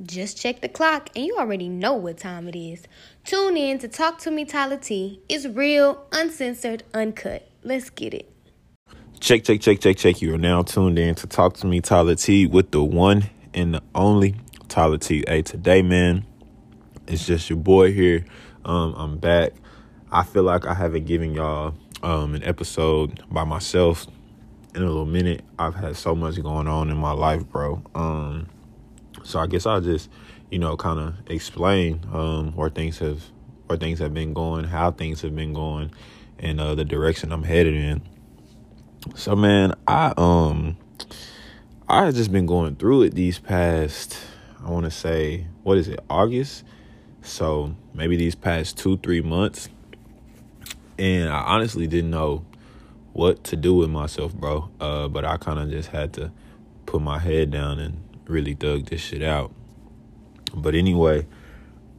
[0.00, 2.82] Just check the clock and you already know what time it is.
[3.24, 5.20] Tune in to Talk to Me Tyler T.
[5.28, 7.48] It's real, uncensored, uncut.
[7.62, 8.32] Let's get it.
[9.20, 10.22] Check, check, check, check, check.
[10.22, 13.24] You are now tuned in to Talk to Me Tyler T with the one
[13.54, 14.34] and the only
[14.68, 15.24] Tyler T.
[15.28, 16.24] Hey, today, man,
[17.06, 18.24] it's just your boy here.
[18.64, 19.52] Um, I'm back.
[20.10, 24.06] I feel like I haven't given y'all um, an episode by myself
[24.74, 25.44] in a little minute.
[25.58, 27.82] I've had so much going on in my life, bro.
[27.94, 28.48] Um,
[29.24, 30.10] so I guess I'll just,
[30.50, 33.22] you know, kind of explain um, where things have
[33.66, 35.90] where things have been going, how things have been going,
[36.38, 38.02] and uh, the direction I'm headed in.
[39.14, 40.76] So man, I um
[41.88, 44.16] I have just been going through it these past
[44.64, 46.64] I want to say what is it August,
[47.22, 49.68] so maybe these past two three months,
[50.98, 52.44] and I honestly didn't know
[53.12, 54.70] what to do with myself, bro.
[54.80, 56.30] Uh, but I kind of just had to
[56.86, 59.52] put my head down and really dug this shit out.
[60.54, 61.26] But anyway,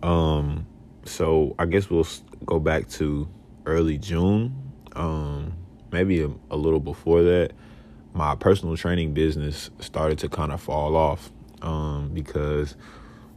[0.01, 0.65] um,
[1.05, 2.07] so I guess we'll
[2.45, 3.27] go back to
[3.65, 4.53] early June,
[4.95, 5.53] um,
[5.91, 7.51] maybe a, a little before that.
[8.13, 11.31] My personal training business started to kind of fall off
[11.63, 12.75] um, because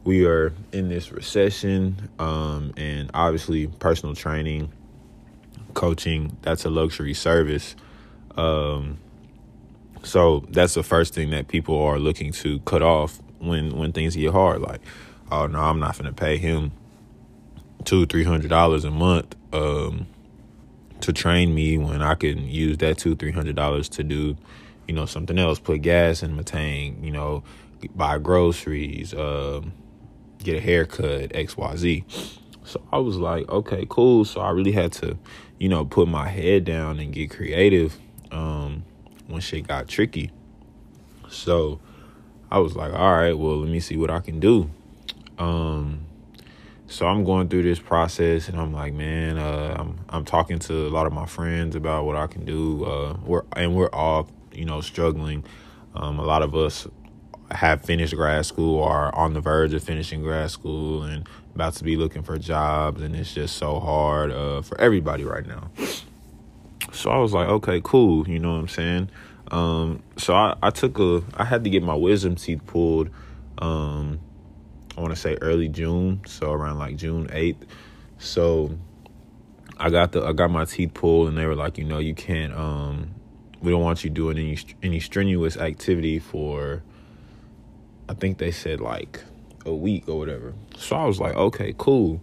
[0.03, 4.71] we are in this recession, um, and obviously, personal training,
[5.73, 7.75] coaching, that's a luxury service.
[8.37, 8.99] Um,
[10.07, 14.15] so that's the first thing that people are looking to cut off when when things
[14.15, 14.61] get hard.
[14.61, 14.81] Like,
[15.31, 16.71] oh no, I'm not gonna pay him
[17.83, 20.07] two three hundred dollars a month um,
[21.01, 24.37] to train me when I can use that two three hundred dollars to do,
[24.87, 25.59] you know, something else.
[25.59, 26.97] Put gas in my tank.
[27.01, 27.43] You know,
[27.95, 29.13] buy groceries.
[29.13, 29.61] Uh,
[30.39, 31.35] get a haircut.
[31.35, 32.05] X Y Z.
[32.63, 34.25] So I was like, okay, cool.
[34.25, 35.17] So I really had to,
[35.57, 37.97] you know, put my head down and get creative.
[38.31, 38.83] Um,
[39.27, 40.31] when shit got tricky.
[41.29, 41.79] So
[42.49, 44.69] I was like, all right, well, let me see what I can do.
[45.37, 46.05] Um,
[46.87, 50.87] so I'm going through this process, and I'm like, man, uh, I'm I'm talking to
[50.87, 52.85] a lot of my friends about what I can do.
[52.85, 55.43] Uh, we're and we're all, you know, struggling.
[55.95, 56.87] Um, a lot of us
[57.51, 61.73] have finished grad school or are on the verge of finishing grad school and about
[61.73, 65.69] to be looking for jobs, and it's just so hard uh, for everybody right now.
[66.93, 68.27] So I was like, okay, cool.
[68.29, 69.09] You know what I'm saying?
[69.51, 73.09] Um, so I, I took a, I had to get my wisdom teeth pulled.
[73.57, 74.19] Um,
[74.97, 77.67] I want to say early June, so around like June 8th.
[78.17, 78.77] So
[79.77, 82.15] I got the, I got my teeth pulled, and they were like, you know, you
[82.15, 83.13] can't, um,
[83.61, 86.83] we don't want you doing any any strenuous activity for.
[88.09, 89.21] I think they said like
[89.65, 90.53] a week or whatever.
[90.77, 92.21] So I was like, okay, cool.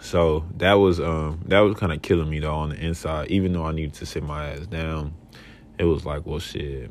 [0.00, 3.28] So that was um that was kind of killing me though on the inside.
[3.30, 5.14] Even though I needed to sit my ass down,
[5.80, 6.90] it was like, well, shit.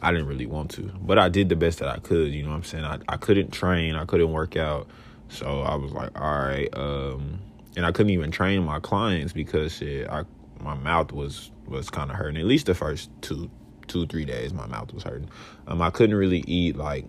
[0.00, 2.32] I didn't really want to, but I did the best that I could.
[2.32, 2.84] You know what I'm saying?
[2.84, 4.86] I I couldn't train, I couldn't work out,
[5.28, 6.68] so I was like, all right.
[6.74, 7.40] Um,
[7.76, 10.24] and I couldn't even train my clients because shit, I
[10.60, 12.40] my mouth was was kind of hurting.
[12.40, 13.50] At least the first two
[13.88, 15.30] two three days, my mouth was hurting.
[15.66, 17.06] Um, I couldn't really eat like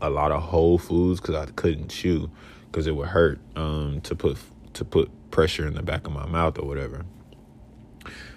[0.00, 2.30] a lot of whole foods because I couldn't chew
[2.70, 4.36] because it would hurt um, to put
[4.74, 7.04] to put pressure in the back of my mouth or whatever.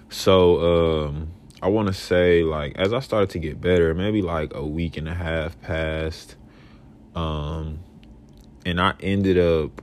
[0.08, 1.30] So um,
[1.62, 4.96] I want to say like as I started to get better, maybe like a week
[4.96, 6.36] and a half passed,
[7.14, 7.80] um,
[8.64, 9.82] and I ended up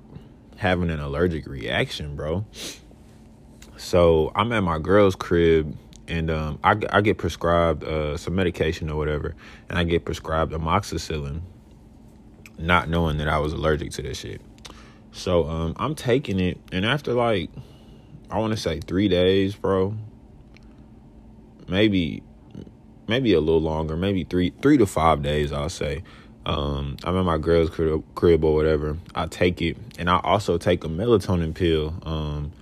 [0.58, 2.46] having an allergic reaction, bro.
[3.78, 5.78] So I'm at my girl's crib
[6.08, 9.36] and um, I, I get prescribed uh, some medication or whatever,
[9.70, 11.42] and I get prescribed amoxicillin,
[12.58, 14.42] not knowing that I was allergic to this shit.
[15.12, 17.50] So um, I'm taking it, and after like
[18.32, 19.96] I want to say three days, bro,
[21.68, 22.24] maybe
[23.08, 26.04] maybe a little longer, maybe three three to five days, I'll say.
[26.46, 28.98] Um, I'm at my girl's crib, crib or whatever.
[29.14, 31.94] I take it, and I also take a melatonin pill.
[32.04, 32.54] Um,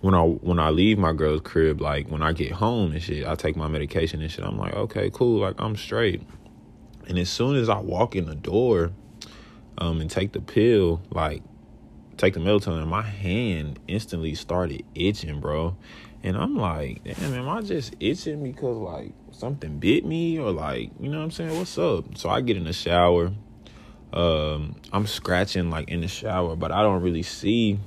[0.00, 3.26] when I when I leave my girl's crib, like when I get home and shit,
[3.26, 4.44] I take my medication and shit.
[4.44, 6.22] I'm like, okay, cool, like I'm straight.
[7.06, 8.92] And as soon as I walk in the door,
[9.78, 11.42] um, and take the pill, like
[12.16, 15.76] take the melatonin, my hand instantly started itching, bro.
[16.22, 20.90] And I'm like, damn, am I just itching because like something bit me or like,
[21.00, 21.56] you know what I'm saying?
[21.56, 22.18] What's up?
[22.18, 23.32] So I get in the shower.
[24.12, 27.78] Um, I'm scratching like in the shower, but I don't really see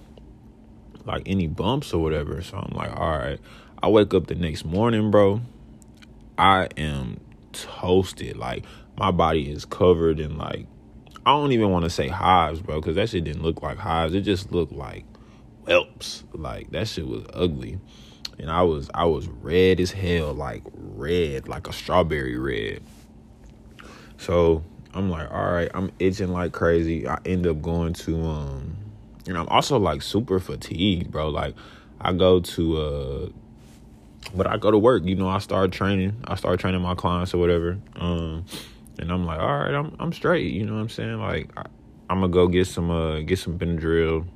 [1.06, 2.42] like any bumps or whatever.
[2.42, 3.40] So I'm like, all right.
[3.82, 5.42] I wake up the next morning, bro.
[6.38, 7.20] I am
[7.52, 8.38] toasted.
[8.38, 8.66] Like
[8.98, 10.66] my body is covered in like
[11.26, 14.14] I don't even want to say hives, bro, because that shit didn't look like hives.
[14.14, 15.06] It just looked like
[15.66, 16.24] whelps.
[16.34, 17.80] Like that shit was ugly.
[18.40, 22.82] And I was I was red as hell, like red, like a strawberry red.
[24.18, 24.64] So
[24.94, 27.08] I'm like, all right, I'm itching like crazy.
[27.08, 28.78] I end up going to um
[29.28, 31.30] and I'm also like super fatigued, bro.
[31.30, 31.56] Like
[32.00, 33.30] I go to uh
[34.36, 36.16] but I go to work, you know, I start training.
[36.26, 37.78] I start training my clients or whatever.
[37.96, 38.46] Um
[39.00, 41.20] and I'm like, all right, I'm I'm straight, you know what I'm saying?
[41.20, 41.66] Like I,
[42.10, 44.28] I'm gonna go get some uh get some Benadryl,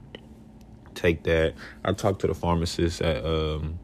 [0.95, 1.53] take that.
[1.85, 3.79] I talked to the pharmacist at um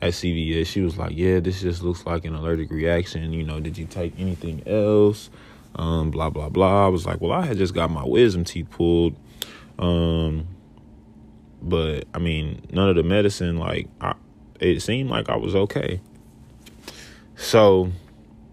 [0.00, 0.66] at CVS.
[0.66, 3.32] She was like, "Yeah, this just looks like an allergic reaction.
[3.32, 5.30] You know, did you take anything else?"
[5.74, 6.86] Um, blah blah blah.
[6.86, 9.14] I was like, "Well, I had just got my wisdom teeth pulled."
[9.78, 10.46] Um,
[11.62, 13.58] but I mean, none of the medicine.
[13.58, 14.14] Like, I,
[14.60, 16.00] it seemed like I was okay.
[17.36, 17.92] So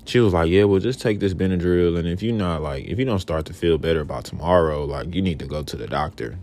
[0.05, 2.99] she was like, "Yeah, well, just take this Benadryl, and if you're not like, if
[2.99, 5.87] you don't start to feel better by tomorrow, like, you need to go to the
[5.87, 6.37] doctor."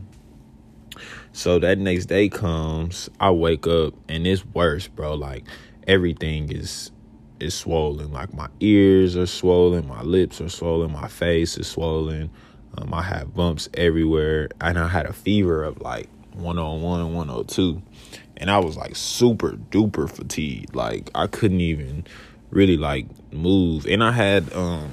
[1.32, 5.14] So that next day comes, I wake up and it's worse, bro.
[5.14, 5.44] Like
[5.86, 6.90] everything is
[7.38, 8.12] is swollen.
[8.12, 12.30] Like my ears are swollen, my lips are swollen, my face is swollen.
[12.76, 17.82] Um, I have bumps everywhere, and I had a fever of like 101, 102,
[18.36, 20.74] and I was like super duper fatigued.
[20.74, 22.06] Like I couldn't even
[22.50, 24.90] really like move, and I had um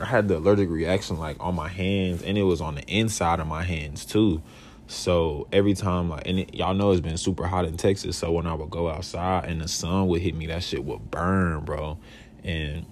[0.00, 3.40] I had the allergic reaction like on my hands, and it was on the inside
[3.40, 4.42] of my hands too.
[4.90, 8.16] So every time, like, and it, y'all know it's been super hot in Texas.
[8.16, 11.12] So when I would go outside and the sun would hit me, that shit would
[11.12, 11.96] burn, bro.
[12.42, 12.84] And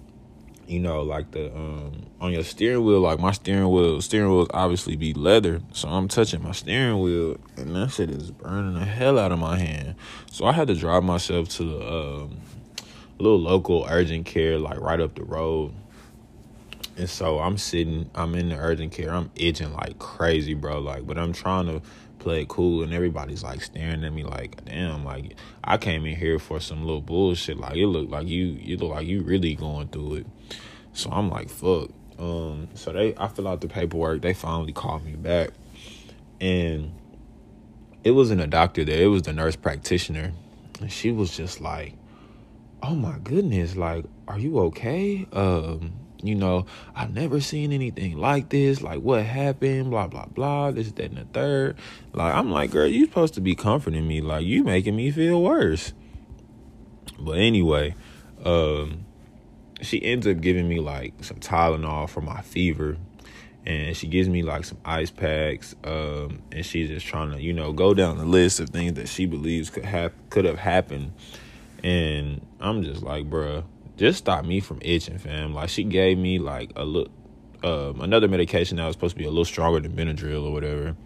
[0.69, 4.49] you know, like the um on your steering wheel, like my steering wheel, steering wheels
[4.55, 5.61] obviously be leather.
[5.73, 9.41] So I'm touching my steering wheel, and that shit is burning the hell out of
[9.41, 9.97] my hand.
[10.31, 12.41] So I had to drive myself to um,
[13.19, 15.75] little local urgent care, like right up the road
[16.99, 19.15] and so I'm sitting, I'm in the urgent care.
[19.15, 20.81] I'm itching like crazy, bro.
[20.81, 21.81] Like, but I'm trying to
[22.19, 26.17] play it cool, and everybody's like staring at me like, damn, like I came in
[26.17, 27.56] here for some little bullshit.
[27.56, 30.27] Like it looked like you, you look like you really going through it.
[30.93, 31.91] So I'm like, fuck.
[32.19, 34.21] Um, so they, I fill out the paperwork.
[34.21, 35.51] They finally called me back,
[36.41, 36.93] and
[38.03, 39.03] it wasn't a doctor there.
[39.03, 40.33] It was the nurse practitioner,
[40.81, 41.94] and she was just like,
[42.83, 45.93] "Oh my goodness, like, are you okay?" Um
[46.23, 48.82] you know, I've never seen anything like this.
[48.82, 49.91] Like, what happened?
[49.91, 50.70] Blah, blah, blah.
[50.70, 51.76] This, that, and the third.
[52.12, 54.20] Like, I'm like, girl, you supposed to be comforting me.
[54.20, 55.93] Like, you making me feel worse.
[57.19, 57.94] But anyway,
[58.44, 59.05] um,
[59.81, 62.97] she ends up giving me like some Tylenol for my fever.
[63.67, 65.75] And she gives me like some ice packs.
[65.85, 69.09] Um, and she's just trying to, you know, go down the list of things that
[69.09, 71.12] she believes could have could have happened.
[71.85, 73.65] And I'm just like, bruh,
[73.99, 75.53] just stopped me from itching, fam.
[75.53, 77.11] Like she gave me like a look,
[77.62, 80.97] um, another medication that was supposed to be a little stronger than Benadryl or whatever.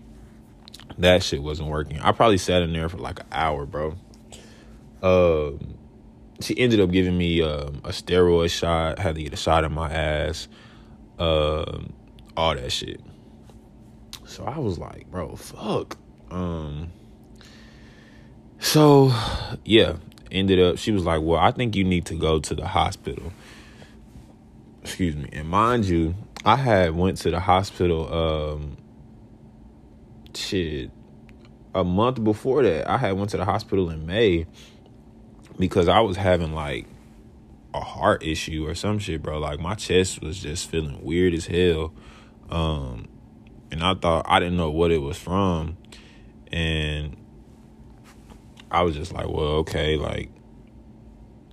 [0.98, 1.98] That shit wasn't working.
[2.00, 3.96] I probably sat in there for like an hour, bro.
[5.02, 5.78] Um,
[6.40, 8.98] she ended up giving me um, a steroid shot.
[8.98, 10.48] Had to get a shot in my ass.
[11.18, 11.94] Um,
[12.36, 13.00] all that shit.
[14.26, 15.96] So I was like, bro, fuck.
[16.30, 16.90] Um.
[18.58, 19.12] So,
[19.64, 19.96] yeah,
[20.32, 23.32] ended up she was like, "Well, I think you need to go to the hospital."
[24.82, 25.28] Excuse me.
[25.32, 26.14] And mind you,
[26.44, 28.76] I had went to the hospital um
[30.34, 30.90] shit
[31.74, 32.90] a month before that.
[32.90, 34.46] I had went to the hospital in May
[35.58, 36.86] because I was having like
[37.74, 39.38] a heart issue or some shit, bro.
[39.38, 41.92] Like my chest was just feeling weird as hell.
[42.50, 43.08] Um
[43.70, 45.76] and I thought I didn't know what it was from.
[46.52, 47.16] And
[48.72, 50.30] I was just like, well, okay, like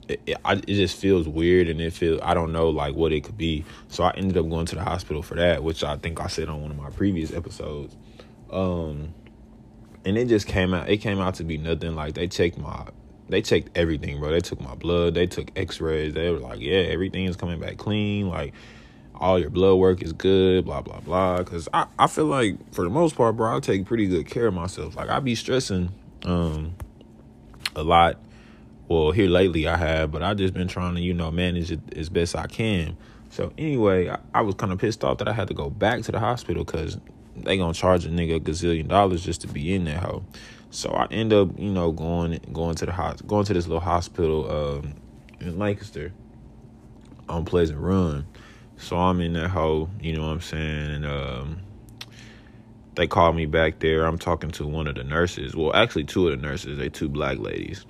[0.07, 3.11] it, it, I, it just feels weird and it feels I don't know like what
[3.11, 3.65] it could be.
[3.89, 6.49] So I ended up going to the hospital for that, which I think I said
[6.49, 7.95] on one of my previous episodes.
[8.49, 9.13] Um,
[10.05, 10.89] and it just came out.
[10.89, 11.93] It came out to be nothing.
[11.93, 12.87] Like they checked my,
[13.27, 14.31] they checked everything, bro.
[14.31, 15.13] They took my blood.
[15.13, 16.13] They took X-rays.
[16.13, 18.29] They were like, yeah, everything is coming back clean.
[18.29, 18.53] Like
[19.13, 20.65] all your blood work is good.
[20.65, 21.43] Blah blah blah.
[21.43, 24.47] Cause I I feel like for the most part, bro, I take pretty good care
[24.47, 24.95] of myself.
[24.95, 25.91] Like I be stressing
[26.23, 26.75] um
[27.75, 28.17] a lot.
[28.87, 31.79] Well, here lately I have, but I just been trying to, you know, manage it
[31.95, 32.97] as best I can.
[33.29, 36.01] So anyway, I, I was kind of pissed off that I had to go back
[36.03, 36.97] to the hospital because
[37.35, 40.25] they gonna charge a nigga a gazillion dollars just to be in that hoe.
[40.71, 43.79] So I end up, you know, going going to the hospital, going to this little
[43.79, 44.93] hospital um,
[45.39, 46.11] in Lancaster
[47.27, 48.25] on Pleasant Run.
[48.77, 51.61] So I'm in that hoe, you know what I'm saying, and um,
[52.99, 54.03] they called me back there.
[54.03, 55.55] I'm talking to one of the nurses.
[55.55, 56.77] Well, actually, two of the nurses.
[56.77, 57.85] They two black ladies.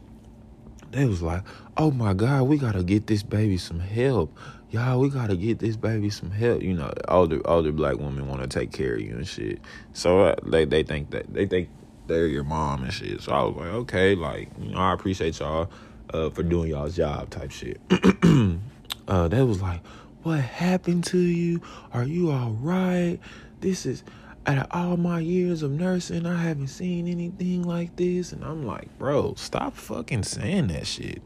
[0.91, 1.41] They was like,
[1.77, 4.37] "Oh my God, we gotta get this baby some help,
[4.69, 4.99] y'all.
[4.99, 8.47] We gotta get this baby some help." You know, older older black women want to
[8.47, 9.59] take care of you and shit.
[9.93, 11.69] So uh, they they think that they think
[12.05, 13.21] they're your mom and shit.
[13.21, 15.71] So I was like, okay, like you know, I appreciate y'all
[16.13, 17.81] uh, for doing y'all's job type shit.
[19.07, 19.81] uh, they was like,
[20.21, 21.63] What happened to you?
[21.93, 23.17] Are you all right?
[23.59, 24.03] This is
[24.45, 28.31] out of all my years of nursing, I haven't seen anything like this.
[28.31, 31.21] And I'm like, bro, stop fucking saying that shit.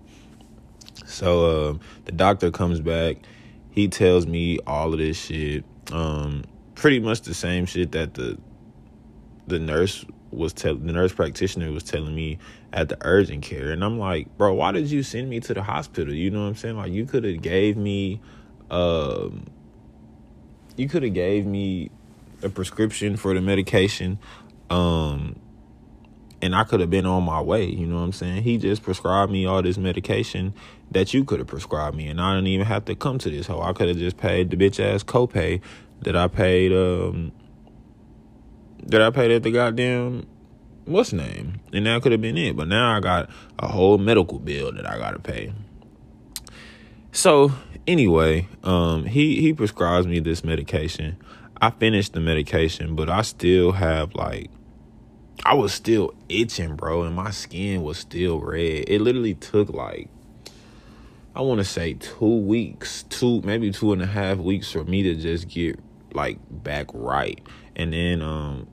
[1.05, 3.17] So um, the doctor comes back.
[3.71, 5.63] He tells me all of this shit.
[5.91, 6.43] Um,
[6.75, 8.37] pretty much the same shit that the
[9.47, 12.39] the nurse was telling the nurse practitioner was telling me
[12.71, 15.61] at the urgent care and i'm like bro why did you send me to the
[15.61, 18.19] hospital you know what i'm saying like you could have gave me
[18.71, 19.45] um
[20.75, 21.91] you could have gave me
[22.43, 24.19] a prescription for the medication
[24.69, 25.35] um
[26.41, 28.43] and I could have been on my way, you know what I'm saying?
[28.43, 30.53] He just prescribed me all this medication
[30.91, 33.47] that you could have prescribed me and I didn't even have to come to this
[33.47, 33.61] hole.
[33.61, 35.61] I could have just paid the bitch ass copay
[36.01, 37.31] that I paid um
[38.85, 40.27] that I paid at the goddamn
[40.85, 42.55] what's name, and that could have been it.
[42.55, 45.53] But now I got a whole medical bill that I gotta pay.
[47.11, 47.51] So
[47.87, 51.17] anyway, um, he he prescribes me this medication.
[51.63, 54.51] I finished the medication, but I still have like
[55.45, 58.83] I was still itching, bro, and my skin was still red.
[58.89, 60.09] It literally took like
[61.33, 65.03] I want to say two weeks, two maybe two and a half weeks for me
[65.03, 65.79] to just get
[66.11, 67.39] like back right.
[67.77, 68.67] And then um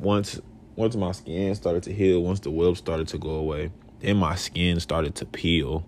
[0.00, 0.40] once
[0.76, 4.36] once my skin started to heal, once the webs started to go away, then my
[4.36, 5.84] skin started to peel.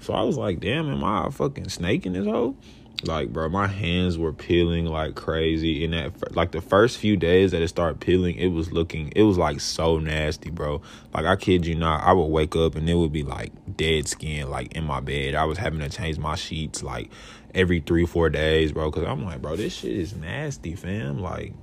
[0.00, 2.56] So I was like, damn, am I fucking snaking this hole?
[3.02, 5.84] Like, bro, my hands were peeling like crazy.
[5.84, 9.22] And that, like, the first few days that it started peeling, it was looking, it
[9.22, 10.82] was like so nasty, bro.
[11.14, 14.06] Like, I kid you not, I would wake up and it would be like dead
[14.06, 15.34] skin, like in my bed.
[15.34, 17.10] I was having to change my sheets like
[17.54, 18.90] every three, four days, bro.
[18.90, 21.20] Cause I'm like, bro, this shit is nasty, fam.
[21.20, 21.54] Like,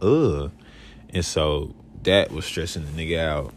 [0.00, 0.50] ugh.
[1.10, 3.54] And so that was stressing the nigga out.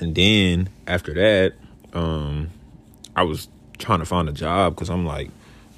[0.00, 1.54] And then after that,
[1.92, 2.50] um,
[3.16, 5.30] I was trying to find a job because I'm like,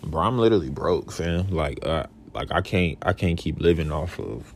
[0.05, 1.51] bro, I'm literally broke, fam.
[1.51, 4.55] Like, uh, like I can't, I can't keep living off of,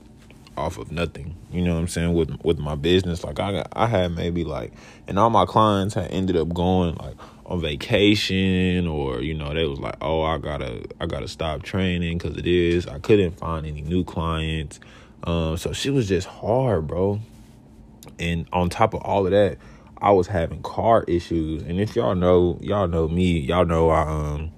[0.57, 1.37] off of nothing.
[1.51, 2.15] You know what I'm saying?
[2.15, 4.73] With with my business, like I got, I had maybe like,
[5.09, 9.65] and all my clients had ended up going like on vacation or you know they
[9.65, 12.87] was like, oh, I gotta, I gotta stop training because it is.
[12.87, 14.81] I couldn't find any new clients.
[15.25, 17.21] Um, so she was just hard, bro.
[18.19, 19.59] And on top of all of that,
[19.99, 21.63] I was having car issues.
[21.63, 24.53] And if y'all know, y'all know me, y'all know I um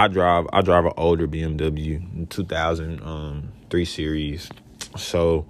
[0.00, 3.52] I drive I drive an older BMW 2003 um,
[3.86, 4.48] series.
[4.96, 5.44] So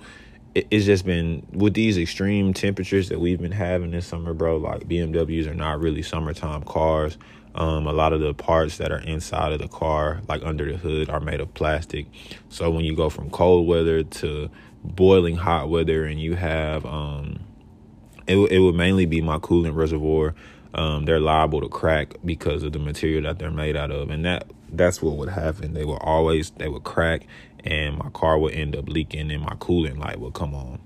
[0.57, 4.57] it, it's just been with these extreme temperatures that we've been having this summer, bro.
[4.57, 7.16] Like BMWs are not really summertime cars.
[7.54, 10.78] Um, a lot of the parts that are inside of the car, like under the
[10.78, 12.07] hood, are made of plastic.
[12.49, 14.50] So when you go from cold weather to
[14.83, 17.38] boiling hot weather, and you have, um,
[18.26, 20.35] it it would mainly be my coolant reservoir.
[20.75, 24.25] Um, they're liable to crack because of the material that they're made out of, and
[24.25, 25.75] that that's what would happen.
[25.75, 27.27] They would always they would crack,
[27.65, 30.81] and my car would end up leaking, and my coolant light would come on.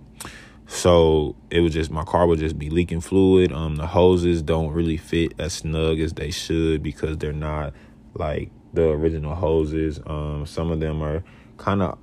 [0.67, 3.53] So it was just my car would just be leaking fluid.
[3.53, 7.75] Um, the hoses don't really fit as snug as they should because they're not
[8.14, 10.00] like the original hoses.
[10.07, 11.23] Um, some of them are
[11.59, 11.99] kind of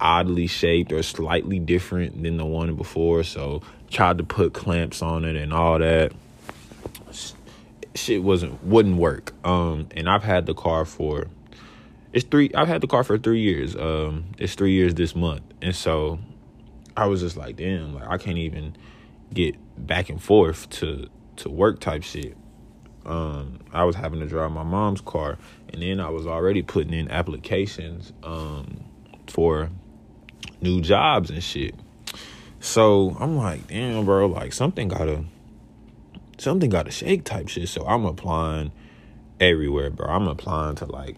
[0.00, 3.22] oddly shaped or slightly different than the one before.
[3.22, 6.12] So tried to put clamps on it and all that.
[7.94, 9.32] Shit wasn't wouldn't work.
[9.44, 11.26] Um, and I've had the car for
[12.12, 12.50] it's three.
[12.54, 13.74] I've had the car for three years.
[13.76, 16.20] Um, it's three years this month, and so
[16.96, 18.76] I was just like, damn, like I can't even
[19.32, 22.36] get back and forth to to work type shit.
[23.04, 25.38] Um, I was having to drive my mom's car,
[25.72, 28.84] and then I was already putting in applications um,
[29.26, 29.70] for
[30.60, 31.74] new jobs and shit.
[32.60, 35.24] So I'm like, damn, bro, like something gotta
[36.38, 37.68] something gotta shake type shit.
[37.68, 38.72] So I'm applying
[39.40, 40.06] everywhere, bro.
[40.06, 41.16] I'm applying to like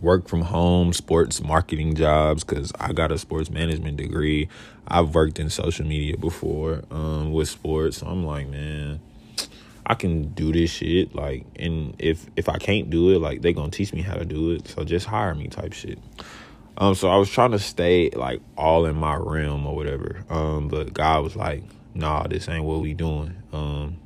[0.00, 4.48] work from home sports marketing jobs because I got a sports management degree.
[4.86, 7.98] I've worked in social media before um, with sports.
[7.98, 9.00] So I'm like, man,
[9.86, 11.14] I can do this shit.
[11.14, 14.24] Like, and if if I can't do it, like they gonna teach me how to
[14.24, 14.68] do it.
[14.68, 15.98] So just hire me, type shit.
[16.76, 20.24] Um, so I was trying to stay like all in my realm or whatever.
[20.28, 21.62] Um, but God was like,
[21.94, 23.36] nah, this ain't what we doing.
[23.52, 23.96] Um,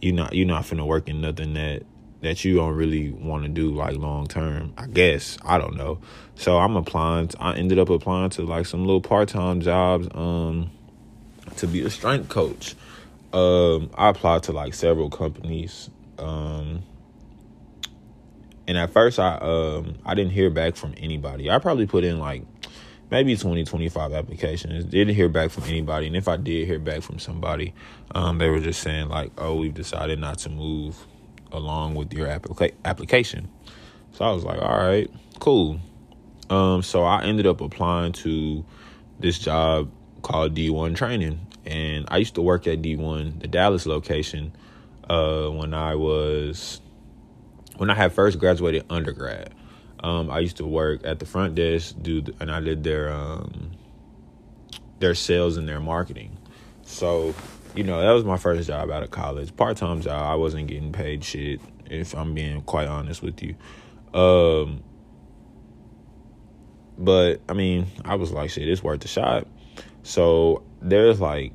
[0.00, 1.82] you not you're not finna work in nothing that
[2.20, 4.72] that you don't really want to do like long term.
[4.76, 6.00] I guess I don't know.
[6.34, 7.28] So I'm applying.
[7.28, 10.70] To, I ended up applying to like some little part time jobs um
[11.56, 12.74] to be a strength coach.
[13.32, 15.90] Um, I applied to like several companies.
[16.18, 16.82] Um,
[18.66, 21.50] and at first I um I didn't hear back from anybody.
[21.50, 22.42] I probably put in like
[23.10, 27.02] maybe 20 25 applications didn't hear back from anybody and if i did hear back
[27.02, 27.72] from somebody
[28.14, 31.06] um, they were just saying like oh we've decided not to move
[31.52, 33.48] along with your applica- application.
[34.12, 35.80] So I was like, all right, cool.
[36.50, 38.64] Um, so I ended up applying to
[39.20, 39.90] this job
[40.22, 44.52] called D1 Training, and I used to work at D1, the Dallas location,
[45.08, 46.80] uh, when I was
[47.76, 49.54] when I had first graduated undergrad.
[50.00, 53.72] Um, I used to work at the front desk, do and I did their um,
[55.00, 56.36] their sales and their marketing.
[56.82, 57.34] So,
[57.74, 60.22] you know, that was my first job out of college, part time job.
[60.22, 63.54] I wasn't getting paid shit, if I'm being quite honest with you.
[64.18, 64.82] Um,
[66.96, 69.46] but I mean, I was like, shit, it's worth a shot.
[70.02, 71.52] So there's like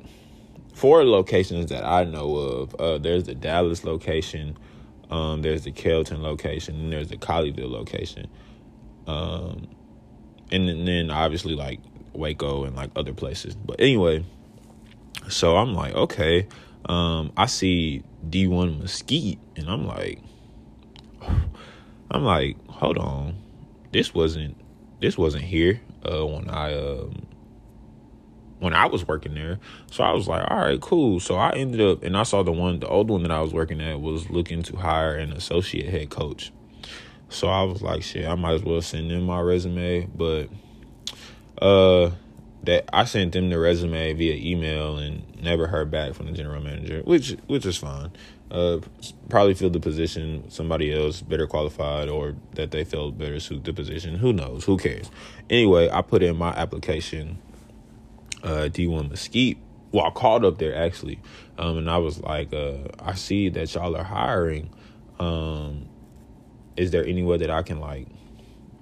[0.72, 2.74] four locations that I know of.
[2.76, 4.56] Uh, there's the Dallas location,
[5.10, 8.28] um, there's the Kelton location, and there's the Colleyville location.
[9.06, 9.68] Um,
[10.50, 11.80] and then obviously like
[12.12, 13.54] Waco and like other places.
[13.54, 14.24] But anyway,
[15.28, 16.46] so I'm like, okay,
[16.86, 20.20] um, I see D1 Mesquite, and I'm like,
[22.10, 23.36] I'm like, hold on,
[23.92, 24.56] this wasn't
[25.00, 25.80] this wasn't here
[26.10, 27.26] uh, when I um,
[28.64, 29.58] when I was working there.
[29.90, 31.20] So I was like, all right, cool.
[31.20, 33.52] So I ended up, and I saw the one, the old one that I was
[33.52, 36.50] working at was looking to hire an associate head coach.
[37.28, 40.08] So I was like, shit, I might as well send them my resume.
[40.14, 40.48] But
[41.60, 42.12] uh,
[42.62, 46.62] that I sent them the resume via email and never heard back from the general
[46.62, 48.12] manager, which which is fine.
[48.50, 48.78] Uh,
[49.28, 53.72] probably filled the position somebody else better qualified or that they felt better suit the
[53.72, 54.14] position.
[54.14, 54.64] Who knows?
[54.64, 55.10] Who cares?
[55.50, 57.38] Anyway, I put in my application
[58.44, 59.58] uh, D1 Mesquite.
[59.90, 61.20] Well, I called up there actually,
[61.58, 64.70] um, and I was like, uh, I see that y'all are hiring.
[65.18, 65.88] Um,
[66.76, 68.08] is there any way that I can like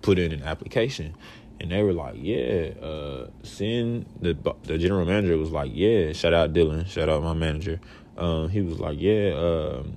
[0.01, 1.15] put in an application?
[1.61, 6.35] And they were like, yeah, uh, send the the general manager was like, yeah, shout
[6.35, 7.81] out Dylan, shout out my manager.
[8.17, 9.95] Um, he was like, yeah, um,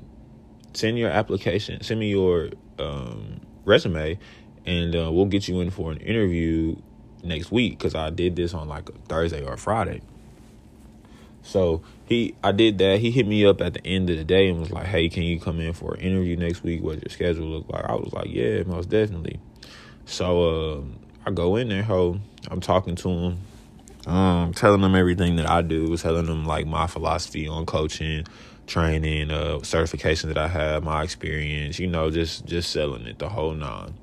[0.74, 4.20] send your application, send me your um, resume,
[4.66, 6.76] and uh, we'll get you in for an interview
[7.26, 10.02] next week because I did this on like a Thursday or Friday.
[11.46, 13.00] So he, I did that.
[13.00, 15.24] He hit me up at the end of the day and was like, "Hey, can
[15.24, 16.82] you come in for an interview next week?
[16.82, 19.40] What your schedule look like?" I was like, "Yeah, most definitely."
[20.06, 22.20] So um, I go in there, ho.
[22.50, 23.38] I'm talking to him,
[24.08, 28.26] um, telling them everything that I do, telling them like my philosophy on coaching,
[28.66, 31.78] training, uh, certification that I have, my experience.
[31.80, 33.94] You know, just just selling it the whole nine.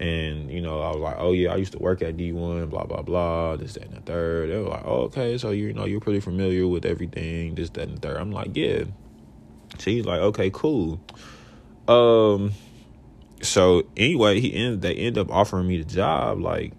[0.00, 2.84] And, you know, I was like, oh, yeah, I used to work at D1, blah,
[2.84, 4.50] blah, blah, this, that, and the third.
[4.50, 7.88] They were like, oh, okay, so, you know, you're pretty familiar with everything, this, that,
[7.88, 8.16] and the third.
[8.16, 8.84] I'm like, yeah.
[9.78, 11.00] She's like, okay, cool.
[11.88, 12.52] Um,
[13.42, 16.72] so anyway, he ended, they end up offering me the job, like,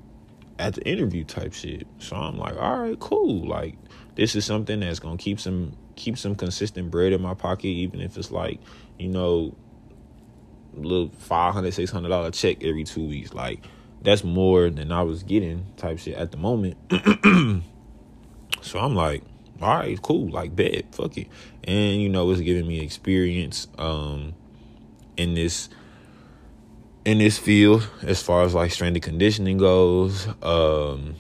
[0.58, 1.88] at the interview type shit.
[1.97, 3.47] So I'm like, all right, cool.
[3.47, 3.75] Like,
[4.15, 8.01] this is something that's gonna keep some keep some consistent bread in my pocket, even
[8.01, 8.60] if it's like,
[8.97, 9.55] you know,
[10.86, 13.34] little 500 600 dollar check every two weeks.
[13.34, 13.65] Like
[14.02, 16.78] that's more than i was getting type shit at the moment.
[18.62, 19.24] So i'm like
[19.62, 21.28] all right cool like bet fuck it.
[21.63, 24.34] And you know it's giving me experience um
[25.18, 25.70] in this
[27.06, 31.15] in this field as far as like and conditioning goes um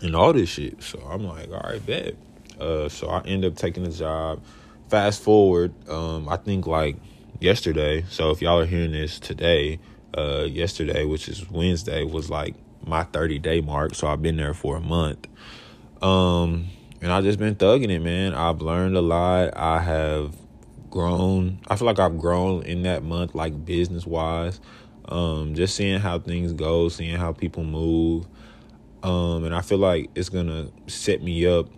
[0.00, 0.82] and all this shit.
[0.82, 2.14] So i'm like all right bet.
[2.58, 4.42] Uh so i end up taking the job.
[4.88, 6.96] Fast forward um i think like
[7.40, 8.04] yesterday.
[8.08, 9.80] So if y'all are hearing this today,
[10.16, 13.94] uh, yesterday, which is Wednesday, was like my 30 day mark.
[13.94, 15.26] So I've been there for a month.
[16.02, 16.68] Um,
[17.00, 18.34] and I've just been thugging it, man.
[18.34, 19.56] I've learned a lot.
[19.56, 20.36] I have
[20.90, 21.60] grown.
[21.68, 24.60] I feel like I've grown in that month, like business wise.
[25.06, 28.26] Um, just seeing how things go, seeing how people move.
[29.02, 31.68] Um, and I feel like it's gonna set me up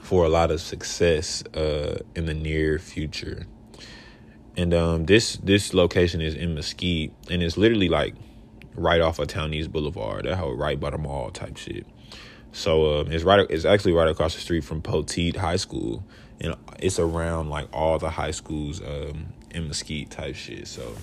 [0.00, 3.46] for a lot of success uh, in the near future
[4.56, 8.14] and um, this this location is in Mesquite, and it's literally like
[8.76, 11.86] right off of Town East Boulevard, that whole right by the mall type shit.
[12.52, 13.46] So um, it's right.
[13.50, 16.04] It's actually right across the street from Poteet High School,
[16.40, 20.68] and it's around like all the high schools um, in Mesquite type shit.
[20.68, 20.94] So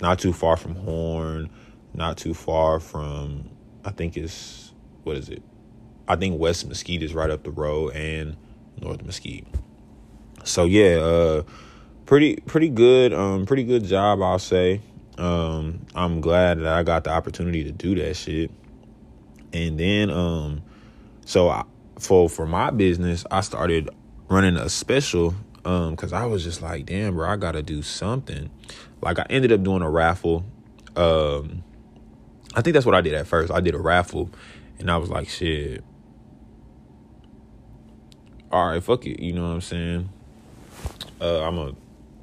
[0.00, 1.48] not too far from Horn,
[1.94, 3.48] not too far from.
[3.84, 5.42] I think it's what is it?
[6.06, 8.36] I think West Mesquite is right up the road, and
[8.80, 9.46] North Mesquite.
[10.44, 11.42] So yeah, uh,
[12.08, 14.80] pretty pretty good um pretty good job I'll say.
[15.18, 18.50] Um I'm glad that I got the opportunity to do that shit.
[19.52, 20.62] And then um
[21.26, 21.64] so I,
[21.98, 23.90] for for my business, I started
[24.30, 25.34] running a special
[25.66, 28.48] um cuz I was just like, damn, bro, I got to do something.
[29.02, 30.46] Like I ended up doing a raffle.
[30.96, 31.62] Um
[32.54, 33.52] I think that's what I did at first.
[33.52, 34.30] I did a raffle
[34.78, 35.84] and I was like, shit.
[38.50, 40.08] All right, fuck it, you know what I'm saying?
[41.20, 41.74] Uh, I'm a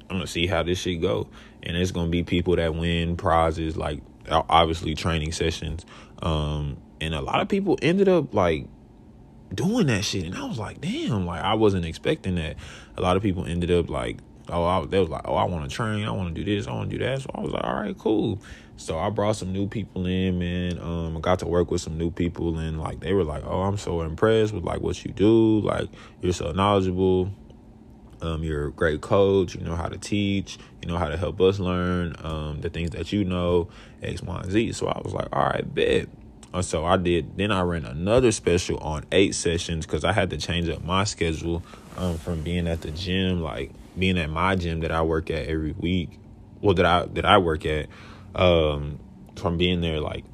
[0.08, 1.28] I'm gonna see how this shit go.
[1.62, 5.84] and it's gonna be people that win prizes, like obviously training sessions.
[6.22, 8.66] Um, and a lot of people ended up like
[9.54, 12.56] doing that shit, and I was like, damn, like I wasn't expecting that.
[12.96, 15.68] A lot of people ended up like, oh, I, they was like, oh, I want
[15.68, 17.22] to train, I want to do this, I want to do that.
[17.22, 18.40] So I was like, all right, cool.
[18.76, 20.78] So I brought some new people in, man.
[20.78, 23.62] Um, I got to work with some new people, and like they were like, "Oh,
[23.62, 25.60] I'm so impressed with like what you do.
[25.60, 25.88] Like
[26.20, 27.30] you're so knowledgeable.
[28.22, 29.54] Um, you're a great coach.
[29.54, 30.58] You know how to teach.
[30.82, 33.68] You know how to help us learn um, the things that you know,
[34.02, 36.08] X, Y, and Z." So I was like, "All right, bet."
[36.54, 37.36] And so I did.
[37.36, 41.04] Then I ran another special on eight sessions because I had to change up my
[41.04, 41.62] schedule
[41.96, 45.46] um, from being at the gym, like being at my gym that I work at
[45.46, 46.18] every week.
[46.62, 47.88] Well, that I that I work at
[48.34, 48.98] um,
[49.36, 50.24] from being there like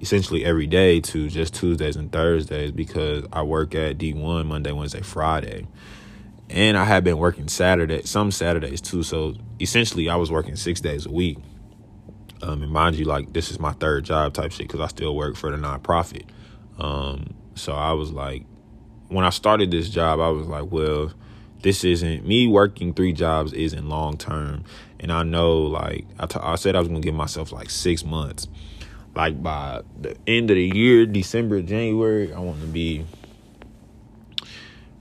[0.00, 5.02] essentially every day to just Tuesdays and Thursdays because I work at D1 Monday, Wednesday,
[5.02, 5.66] Friday.
[6.50, 9.02] And I had been working Saturday, some Saturdays too.
[9.02, 11.38] So essentially, I was working six days a week.
[12.40, 15.14] Um, and mind you, like this is my third job type shit because I still
[15.14, 16.24] work for the nonprofit.
[16.78, 18.44] Um, so I was like,
[19.08, 21.12] when I started this job, I was like, well,
[21.62, 24.64] this isn't me working three jobs isn't long term
[25.00, 28.04] and i know like I, t- I said i was gonna give myself like six
[28.04, 28.48] months
[29.14, 33.04] like by the end of the year december january i want to be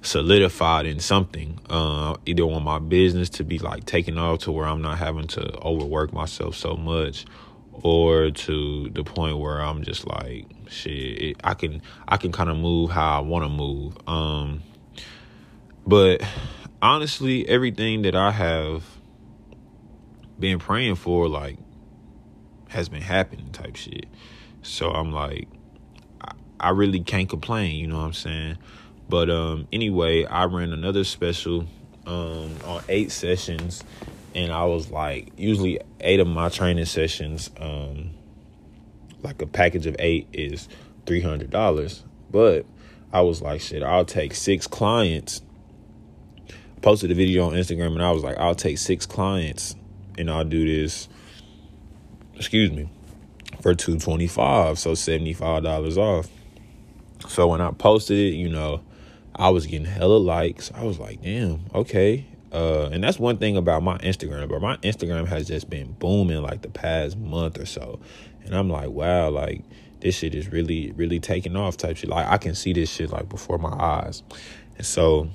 [0.08, 4.66] solidified in something uh, either on my business to be like taken off to where
[4.66, 7.26] i'm not having to overwork myself so much
[7.84, 12.50] or to the point where i'm just like shit it, i can i can kind
[12.50, 14.62] of move how i want to move um
[15.88, 16.22] but
[16.82, 18.84] honestly, everything that I have
[20.38, 21.58] been praying for, like,
[22.68, 24.06] has been happening type shit.
[24.62, 25.48] So I'm like,
[26.20, 28.58] I, I really can't complain, you know what I'm saying?
[29.10, 31.66] But um anyway, I ran another special
[32.06, 33.84] um on eight sessions
[34.36, 38.12] and I was like usually eight of my training sessions um
[39.24, 40.70] like a package of 8 is
[41.06, 42.66] $300 but
[43.12, 45.42] I was like shit I'll take 6 clients
[46.82, 49.76] posted a video on Instagram and I was like, I'll take six clients
[50.18, 51.10] and I'll do this,
[52.36, 52.90] excuse me,
[53.62, 56.30] for 225 so $75 off.
[57.28, 58.82] So when I posted it, you know,
[59.38, 60.72] I was getting hella likes.
[60.74, 62.26] I was like, damn, okay.
[62.52, 66.42] Uh, and that's one thing about my Instagram, but my Instagram has just been booming
[66.42, 68.00] like the past month or so.
[68.46, 69.64] And I'm like, wow, like
[70.00, 72.10] this shit is really, really taking off type shit.
[72.10, 74.24] Like I can see this shit like before my eyes.
[74.78, 75.30] And so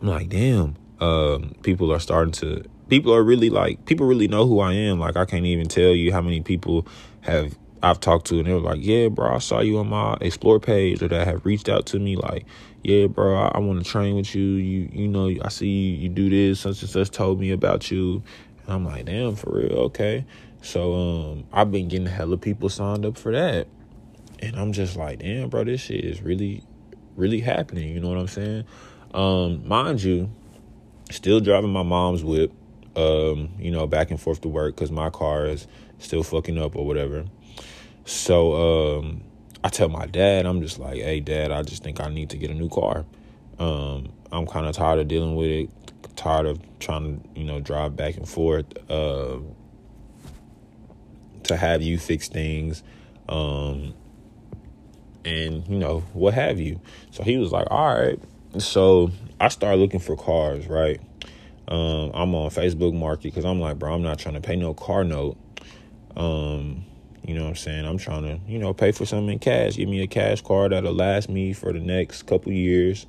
[0.00, 4.46] I'm like, damn, um, people are starting to people are really like people really know
[4.46, 4.98] who I am.
[4.98, 6.86] Like I can't even tell you how many people
[7.22, 10.16] have I've talked to and they were like, Yeah, bro, I saw you on my
[10.20, 12.46] explore page or that have reached out to me like,
[12.82, 14.42] Yeah, bro, I, I want to train with you.
[14.42, 17.90] You you know, I see you, you do this, such and such told me about
[17.90, 18.22] you.
[18.64, 20.24] And I'm like, damn, for real, okay.
[20.62, 23.68] So um I've been getting hella people signed up for that.
[24.40, 26.64] And I'm just like, damn, bro, this shit is really,
[27.14, 27.94] really happening.
[27.94, 28.64] You know what I'm saying?
[29.14, 30.30] Um, mind you,
[31.10, 32.52] still driving my mom's whip,
[32.96, 35.68] um, you know, back and forth to work because my car is
[35.98, 37.24] still fucking up or whatever.
[38.04, 39.22] So um,
[39.64, 42.36] I tell my dad, I'm just like, hey, dad, I just think I need to
[42.36, 43.04] get a new car.
[43.58, 45.70] Um, I'm kind of tired of dealing with it,
[46.16, 49.38] tired of trying to, you know, drive back and forth uh,
[51.44, 52.82] to have you fix things.
[53.28, 53.94] Um,
[55.24, 56.80] and, you know, what have you.
[57.12, 58.18] So he was like, all right,
[58.58, 61.00] so I started looking for cars, right?
[61.68, 64.74] Um, I'm on Facebook Market because I'm like, bro, I'm not trying to pay no
[64.74, 65.36] car note.
[66.16, 66.84] Um,
[67.24, 67.84] you know what I'm saying?
[67.84, 69.76] I'm trying to, you know, pay for something in cash.
[69.76, 73.06] Give me a cash card that'll last me for the next couple years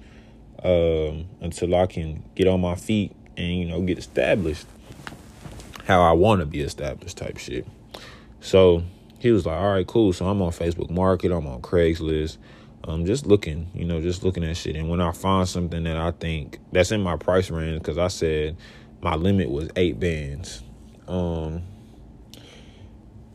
[0.64, 4.66] um, until I can get on my feet and, you know, get established
[5.86, 7.68] how I want to be established type shit.
[8.40, 8.84] So
[9.20, 10.14] he was like, all right, cool.
[10.14, 11.32] So I'm on Facebook Market.
[11.32, 12.38] I'm on Craigslist
[12.86, 14.76] I'm just looking, you know, just looking at shit.
[14.76, 18.10] And when I find something that I think that's in my price range, because I
[18.10, 18.58] said
[19.02, 20.62] my limit was eight bands,
[21.08, 21.62] um,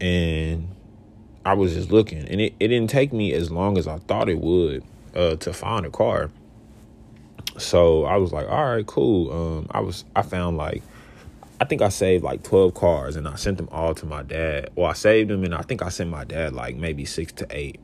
[0.01, 0.69] and
[1.45, 4.29] I was just looking, and it, it didn't take me as long as I thought
[4.29, 4.85] it would
[5.15, 6.31] uh, to find a car.
[7.59, 9.33] So I was like, all right, cool.
[9.33, 10.83] Um, I was I found like
[11.61, 14.71] I think I saved like 12 cars and I sent them all to my dad.
[14.77, 17.47] Well, I saved them and I think I sent my dad like maybe six to
[17.51, 17.81] eight.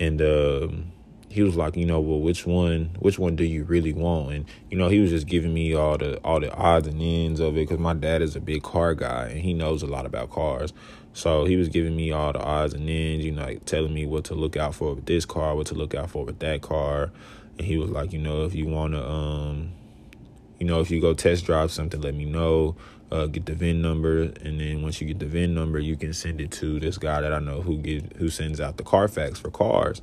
[0.00, 0.91] And um,
[1.32, 4.32] he was like, you know, well, which one, which one do you really want?
[4.32, 7.40] And you know, he was just giving me all the all the odds and ends
[7.40, 10.06] of it because my dad is a big car guy and he knows a lot
[10.06, 10.72] about cars.
[11.14, 14.06] So he was giving me all the odds and ends, you know, like telling me
[14.06, 16.62] what to look out for with this car, what to look out for with that
[16.62, 17.10] car.
[17.58, 19.72] And he was like, you know, if you want to, um,
[20.58, 22.76] you know, if you go test drive something, let me know.
[23.12, 26.14] uh, get the VIN number, and then once you get the VIN number, you can
[26.14, 29.38] send it to this guy that I know who get who sends out the Carfax
[29.38, 30.00] for cars.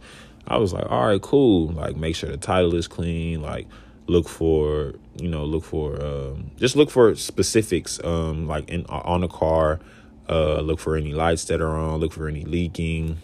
[0.50, 1.68] I was like, all right, cool.
[1.68, 3.42] Like, make sure the title is clean.
[3.42, 3.68] Like,
[4.08, 8.00] look for you know, look for um, just look for specifics.
[8.04, 9.80] Um, like in on the car,
[10.28, 12.00] uh, look for any lights that are on.
[12.00, 13.18] Look for any leaking.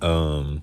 [0.00, 0.62] Um,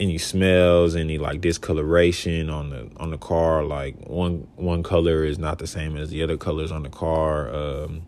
[0.00, 3.64] any smells, any like discoloration on the on the car.
[3.64, 7.52] Like one one color is not the same as the other colors on the car.
[7.52, 8.02] Um,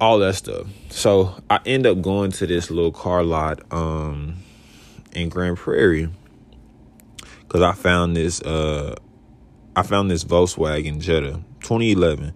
[0.00, 0.66] all that stuff.
[0.90, 4.38] So I end up going to this little car lot um,
[5.12, 6.08] in Grand Prairie
[7.40, 8.40] because I found this.
[8.42, 8.96] Uh,
[9.74, 12.34] I found this Volkswagen Jetta 2011.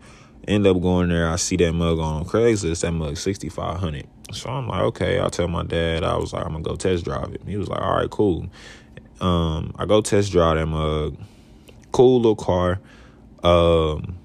[0.48, 1.28] End up going there.
[1.28, 2.82] I see that mug on Craigslist.
[2.82, 6.02] That mug 6500 so I'm like, okay, I'll tell my dad.
[6.02, 7.42] I was like, I'm gonna go test drive it.
[7.46, 8.46] He was like, all right, cool.
[9.20, 11.16] Um, I go test drive that mug.
[11.92, 12.80] Cool little car.
[13.42, 14.18] Um,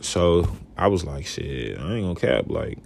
[0.00, 2.48] so I was like, shit, I ain't gonna cap.
[2.48, 2.78] Like,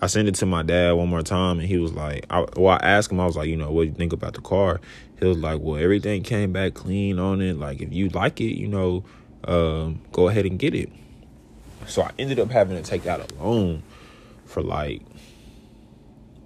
[0.00, 2.78] I sent it to my dad one more time, and he was like, I, well,
[2.80, 4.80] I asked him, I was like, you know, what do you think about the car?
[5.18, 7.58] He was like, well, everything came back clean on it.
[7.58, 9.04] Like, if you like it, you know,
[9.44, 10.90] um, go ahead and get it.
[11.86, 13.82] So I ended up having to take out a loan
[14.44, 15.02] for like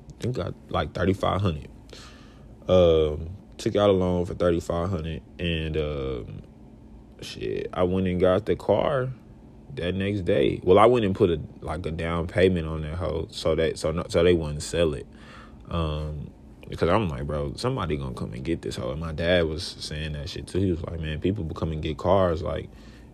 [0.08, 1.68] I think got like thirty five hundred.
[2.68, 6.42] Um, took out a loan for thirty five hundred, and um,
[7.22, 9.08] shit, I went and got the car
[9.76, 10.60] that next day.
[10.62, 13.78] Well, I went and put a like a down payment on that hoe, so that
[13.78, 15.06] so so they wouldn't sell it.
[15.70, 16.30] Um,
[16.68, 18.92] because I'm like, bro, somebody gonna come and get this hoe.
[18.92, 20.60] And my dad was saying that shit too.
[20.60, 22.68] He was like, man, people come and get cars like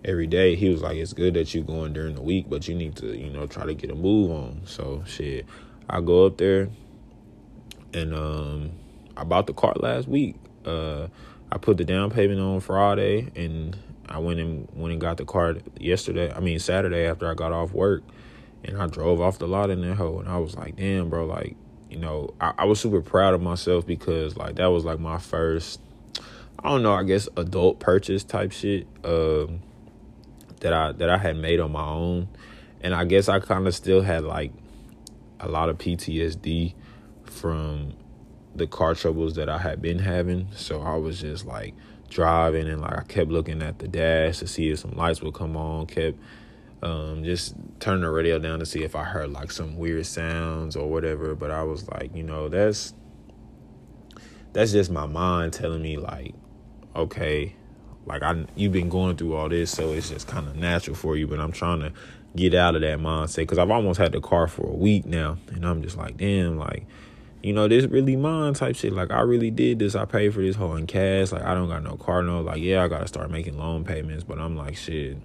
[0.04, 0.54] every day.
[0.54, 3.16] He was like, it's good that you going during the week, but you need to,
[3.16, 4.60] you know, try to get a move on.
[4.66, 5.46] So shit,
[5.88, 6.68] I go up there,
[7.94, 8.72] and um,
[9.16, 10.36] I bought the car last week.
[10.64, 11.08] Uh,
[11.50, 13.76] I put the down payment on Friday, and
[14.08, 16.32] I went and went and got the car yesterday.
[16.32, 18.02] I mean Saturday after I got off work,
[18.64, 21.26] and I drove off the lot in that hole, and I was like, damn, bro,
[21.26, 21.56] like
[21.90, 25.18] you know, I, I was super proud of myself because like that was like my
[25.18, 25.80] first,
[26.58, 29.60] I don't know, I guess adult purchase type shit um,
[30.60, 32.28] that I that I had made on my own,
[32.80, 34.52] and I guess I kind of still had like
[35.40, 36.74] a lot of PTSD
[37.24, 37.92] from
[38.54, 40.48] the car troubles that I had been having.
[40.54, 41.74] So I was just like
[42.10, 45.34] driving and like I kept looking at the dash to see if some lights would
[45.34, 46.18] come on, kept
[46.82, 50.76] um, just turning the radio down to see if I heard like some weird sounds
[50.76, 51.34] or whatever.
[51.34, 52.94] But I was like, you know, that's
[54.52, 56.34] that's just my mind telling me like,
[56.94, 57.54] okay,
[58.06, 61.16] like I you've been going through all this, so it's just kind of natural for
[61.16, 61.26] you.
[61.26, 61.92] But I'm trying to
[62.34, 65.38] get out of that mindset because I've almost had the car for a week now,
[65.48, 66.86] and I'm just like, damn, like
[67.46, 68.92] you know, this really mine type shit.
[68.92, 69.94] Like I really did this.
[69.94, 71.30] I paid for this whole in cash.
[71.30, 72.40] Like I don't got no car no.
[72.40, 75.16] Like yeah, I gotta start making loan payments, but I'm like shit.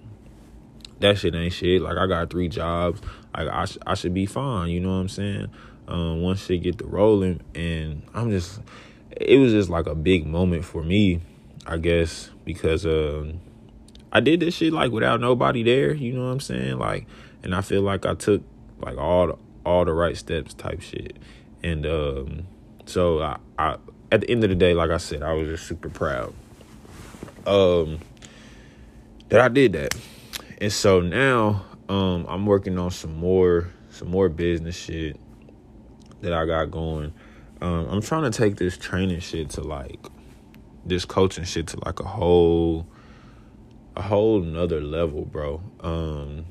[1.00, 1.82] That shit ain't shit.
[1.82, 3.00] Like I got three jobs.
[3.36, 4.70] Like I sh- I should be fine.
[4.70, 5.48] You know what I'm saying?
[5.88, 8.60] Um, once shit get the rolling, and I'm just,
[9.20, 11.22] it was just like a big moment for me,
[11.66, 13.40] I guess, because um,
[14.12, 15.92] I did this shit like without nobody there.
[15.92, 16.78] You know what I'm saying?
[16.78, 17.08] Like,
[17.42, 18.42] and I feel like I took
[18.78, 21.16] like all the, all the right steps type shit.
[21.62, 22.46] And um,
[22.86, 23.76] so I, I,
[24.10, 26.34] at the end of the day, like I said, I was just super proud
[27.46, 27.98] um,
[29.28, 29.94] that I did that.
[30.60, 35.18] And so now um, I'm working on some more some more business shit
[36.22, 37.12] that I got going.
[37.60, 40.00] Um, I'm trying to take this training shit to like
[40.84, 42.86] this coaching shit to like a whole
[43.96, 45.62] a whole nother level, bro.
[45.80, 46.46] Um,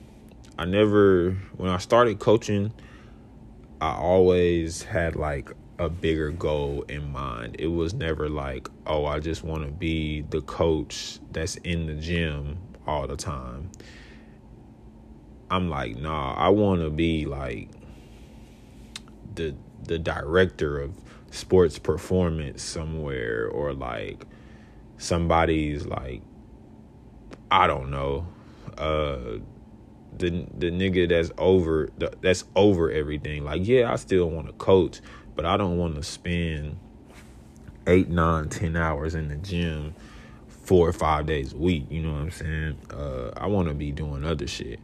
[0.58, 2.72] I never when I started coaching
[3.82, 7.56] I always had like a bigger goal in mind.
[7.58, 11.96] It was never like, oh, I just want to be the coach that's in the
[11.96, 13.72] gym all the time.
[15.50, 17.70] I'm like, nah, I want to be like
[19.34, 19.56] the
[19.88, 20.94] the director of
[21.32, 24.28] sports performance somewhere or like
[24.98, 26.22] somebody's like
[27.50, 28.28] I don't know,
[28.78, 29.40] uh
[30.18, 31.90] the the nigga that's over
[32.22, 33.44] that's over everything.
[33.44, 35.02] Like, yeah, I still want to coach,
[35.36, 36.78] but I don't want to spend
[37.88, 39.96] eight, nine, ten hours in the gym
[40.48, 41.86] four or five days a week.
[41.90, 42.78] You know what I'm saying?
[42.92, 44.80] Uh, I want to be doing other shit,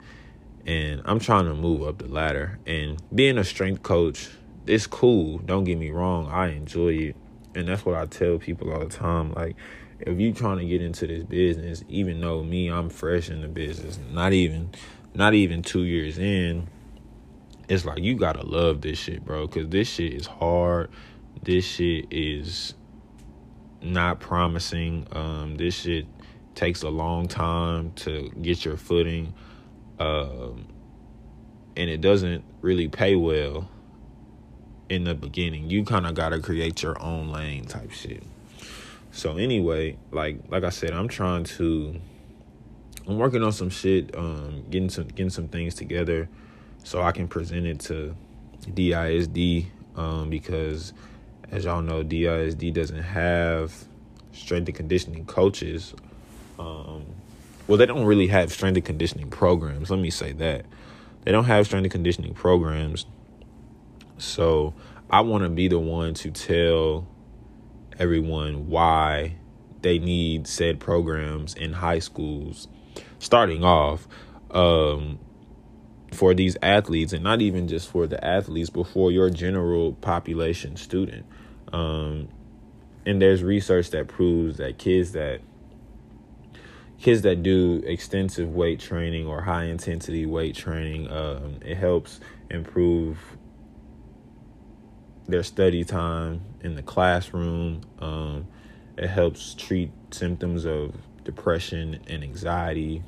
[0.66, 2.60] and I'm trying to move up the ladder.
[2.66, 4.30] And being a strength coach,
[4.66, 5.40] it's cool.
[5.40, 6.28] Don't get me wrong.
[6.28, 7.16] I enjoy it,
[7.56, 9.34] and that's what I tell people all the time.
[9.34, 9.56] Like,
[10.00, 13.48] if you trying to get into this business, even though me, I'm fresh in the
[13.48, 14.70] business, not even
[15.18, 16.68] not even two years in,
[17.68, 19.48] it's like you gotta love this shit, bro.
[19.48, 20.90] Cause this shit is hard.
[21.44, 22.74] This shit is
[23.82, 25.08] not promising.
[25.12, 26.06] Um, this shit
[26.56, 29.34] takes a long time to get your footing.
[30.00, 30.68] Um,
[31.76, 33.70] and it doesn't really pay well
[34.90, 35.70] in the beginning.
[35.70, 38.24] You kind of got to create your own lane type shit.
[39.12, 42.00] So anyway, like like I said, I'm trying to
[43.08, 46.28] I'm working on some shit, um, getting some getting some things together
[46.84, 48.16] so I can present it to
[48.74, 50.94] DISD um, because
[51.52, 53.74] as y'all know, DISD doesn't have
[54.34, 55.94] strength and conditioning coaches.
[56.60, 57.06] Um,
[57.68, 59.90] well, they don't really have strength and conditioning programs.
[59.90, 60.66] Let me say that.
[61.24, 63.06] They don't have strength and conditioning programs.
[64.18, 64.74] So
[65.10, 67.08] I want to be the one to tell
[68.00, 69.36] everyone why
[69.82, 72.68] they need said programs in high schools
[73.20, 74.08] starting off
[74.52, 75.20] um,
[76.12, 80.76] for these athletes and not even just for the athletes but for your general population
[80.76, 81.26] student.
[81.74, 82.30] Um,
[83.06, 85.42] and there's research that proves that kids that
[87.00, 93.38] kids that do extensive weight training or high intensity weight training um, it helps improve
[95.28, 97.82] their study time in the classroom.
[98.00, 98.48] Um,
[98.98, 100.96] it helps treat symptoms of
[101.28, 103.04] depression and anxiety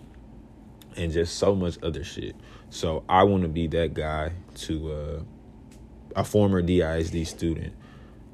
[0.98, 2.36] and just so much other shit.
[2.70, 5.20] So I want to be that guy to uh,
[6.18, 7.74] a former DISD student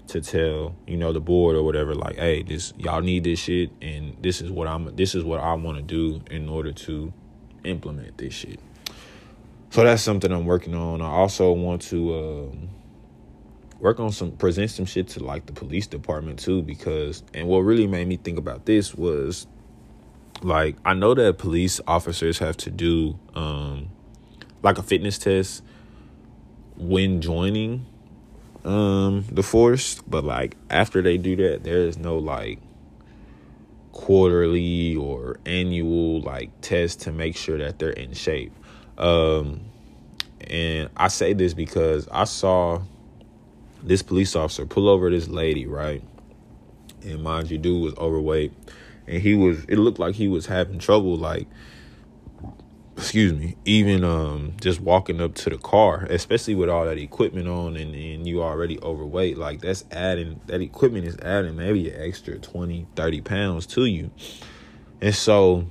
[0.07, 3.69] to tell you know the board or whatever like, hey, this y'all need this shit,
[3.81, 7.13] and this is what I'm this is what I want to do in order to
[7.63, 8.59] implement this shit.
[9.69, 11.01] So that's something I'm working on.
[11.01, 12.69] I also want to um,
[13.79, 17.59] work on some present some shit to like the police department too because and what
[17.59, 19.45] really made me think about this was
[20.41, 23.89] like I know that police officers have to do um
[24.63, 25.63] like a fitness test
[26.77, 27.85] when joining
[28.63, 32.59] um the force, but like after they do that, there is no like
[33.91, 38.53] quarterly or annual like test to make sure that they're in shape.
[38.97, 39.61] Um
[40.41, 42.81] and I say this because I saw
[43.81, 46.03] this police officer pull over this lady, right?
[47.03, 48.51] And mind you, dude was overweight
[49.07, 51.47] and he was it looked like he was having trouble like
[52.97, 57.47] excuse me even um just walking up to the car especially with all that equipment
[57.47, 59.37] on and, and you already overweight.
[59.37, 64.11] Like that's adding that equipment is adding maybe an extra 20 30 pounds to you.
[65.01, 65.67] And so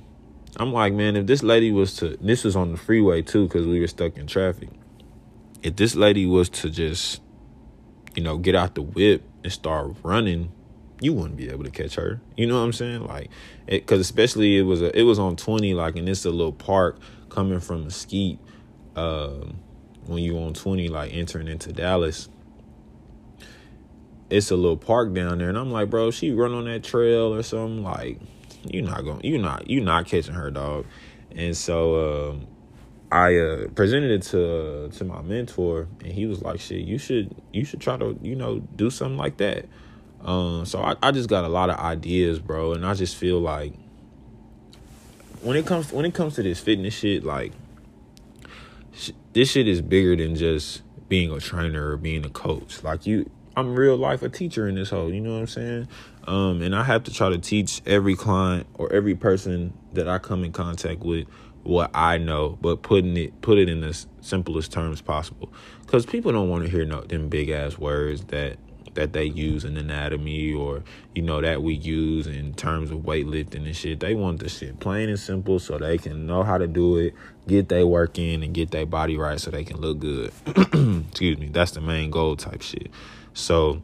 [0.57, 3.67] i'm like man if this lady was to this was on the freeway too because
[3.67, 4.69] we were stuck in traffic.
[5.63, 7.21] If this lady was to just
[8.15, 10.51] you know get out the whip and start running
[10.99, 12.21] you wouldn't be able to catch her.
[12.37, 13.05] You know what I'm saying?
[13.05, 13.29] Like,
[13.65, 16.99] because especially it was a it was on 20, like, and it's a little park
[17.29, 18.39] coming from Mesquite.
[18.95, 19.57] Um,
[20.05, 22.29] when you on 20, like entering into Dallas,
[24.29, 27.33] it's a little park down there, and I'm like, bro, she run on that trail
[27.33, 27.83] or something.
[27.83, 28.19] Like,
[28.63, 30.85] you're not going, you're not, you're not catching her, dog.
[31.35, 32.47] And so, um,
[33.11, 37.35] I uh, presented it to to my mentor, and he was like, "Shit, you should
[37.53, 39.65] you should try to you know do something like that."
[40.25, 43.39] Um, so I, I just got a lot of ideas, bro, and I just feel
[43.39, 43.73] like
[45.41, 47.53] when it comes when it comes to this fitness shit, like
[48.93, 52.83] sh- this shit is bigger than just being a trainer or being a coach.
[52.83, 55.13] Like you, I'm real life a teacher in this whole.
[55.13, 55.87] You know what I'm saying?
[56.25, 60.17] Um, and I have to try to teach every client or every person that I
[60.17, 61.27] come in contact with
[61.61, 65.53] what I know, but putting it put it in the simplest terms possible.
[65.81, 68.57] Because people don't want to hear no them big ass words that
[68.95, 73.65] that they use in anatomy or you know that we use in terms of weightlifting
[73.65, 73.99] and shit.
[73.99, 77.13] They want the shit plain and simple so they can know how to do it,
[77.47, 80.31] get their work in, and get their body right so they can look good.
[80.47, 81.49] Excuse me.
[81.49, 82.89] That's the main goal type shit.
[83.33, 83.81] So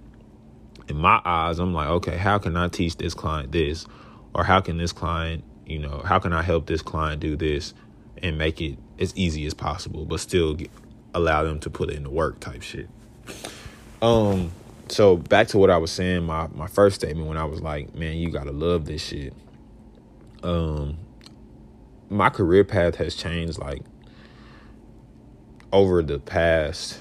[0.87, 3.85] in my eyes, I'm like, okay, how can I teach this client this,
[4.33, 7.73] or how can this client, you know, how can I help this client do this
[8.21, 10.69] and make it as easy as possible, but still get,
[11.13, 12.87] allow them to put in the work type shit.
[14.01, 14.51] Um,
[14.91, 17.95] so back to what I was saying, my my first statement when I was like,
[17.95, 19.33] man, you gotta love this shit.
[20.43, 20.97] Um,
[22.09, 23.83] my career path has changed like
[25.71, 26.99] over the past.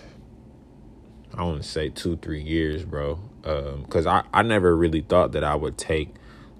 [1.34, 3.18] I want to say two three years, bro.
[3.44, 6.14] Um, I I never really thought that I would take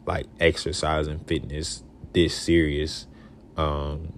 [0.07, 3.07] like exercise and fitness this serious
[3.57, 4.13] um,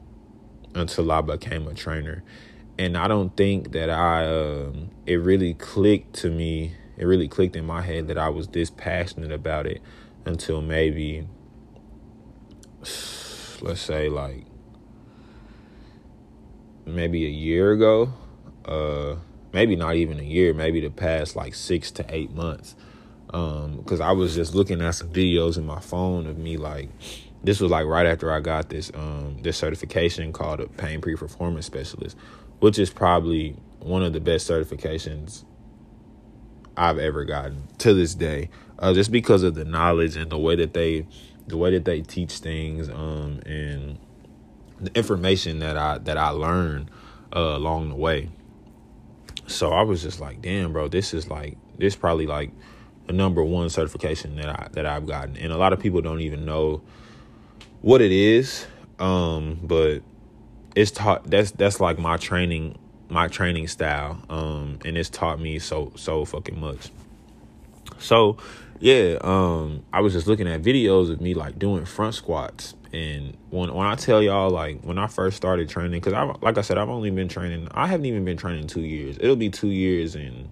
[0.74, 2.22] until I became a trainer
[2.78, 7.56] and I don't think that I um, it really clicked to me it really clicked
[7.56, 9.80] in my head that I was this passionate about it
[10.24, 11.26] until maybe
[13.60, 14.44] let's say like
[16.84, 18.12] maybe a year ago
[18.64, 19.14] uh
[19.52, 22.74] maybe not even a year maybe the past like six to eight months
[23.32, 26.88] um because i was just looking at some videos in my phone of me like
[27.44, 31.66] this was like right after i got this um this certification called a pain-free performance
[31.66, 32.16] specialist
[32.58, 35.44] which is probably one of the best certifications
[36.76, 40.56] I've ever gotten to this day, uh, just because of the knowledge and the way
[40.56, 41.06] that they,
[41.46, 43.98] the way that they teach things, um, and
[44.80, 46.90] the information that I that I learned
[47.34, 48.30] uh, along the way.
[49.46, 52.50] So I was just like, damn, bro, this is like this probably like
[53.06, 56.20] the number one certification that I that I've gotten, and a lot of people don't
[56.20, 56.82] even know
[57.80, 58.66] what it is.
[58.98, 60.02] Um, but
[60.74, 62.78] it's taught that's that's like my training
[63.12, 66.90] my training style um and it's taught me so so fucking much.
[67.98, 68.38] So
[68.80, 72.74] yeah um i was just looking at videos of me like doing front squats.
[72.92, 76.58] And when when i tell y'all like when i first started training because i like
[76.58, 79.18] i said i've only been training i haven't even been training two years.
[79.20, 80.48] It'll be two years in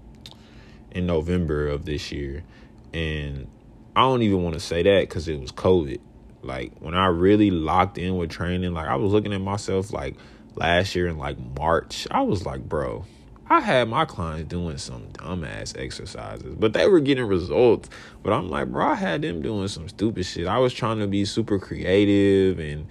[0.93, 2.45] in november of this year.
[2.93, 3.49] And
[3.97, 6.01] i don't even want to say that because it was covid.
[6.43, 10.17] Like when i really locked in with training like i was looking at myself like
[10.55, 13.05] last year in like March, I was like, bro,
[13.49, 17.91] I had my clients doing some dumbass exercises, but they were getting results.
[18.23, 20.47] But I'm like, bro, I had them doing some stupid shit.
[20.47, 22.87] I was trying to be super creative and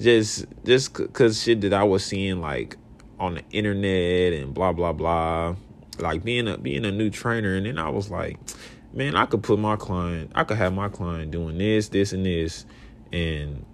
[0.00, 2.76] just just cause shit that I was seeing like
[3.20, 5.54] on the internet and blah blah blah.
[5.98, 8.38] Like being a being a new trainer, and then I was like,
[8.92, 12.24] man, I could put my client, I could have my client doing this, this, and
[12.24, 12.64] this,
[13.12, 13.64] and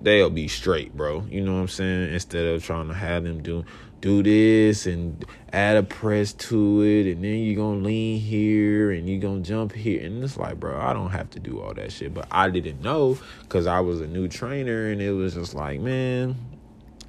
[0.00, 1.24] they'll be straight, bro.
[1.30, 2.12] You know what I'm saying?
[2.12, 3.64] Instead of trying to have them do
[4.02, 9.08] do this and add a press to it and then you're gonna lean here and
[9.08, 11.92] you're gonna jump here and it's like bro i don't have to do all that
[11.92, 15.54] shit but i didn't know because i was a new trainer and it was just
[15.54, 16.34] like man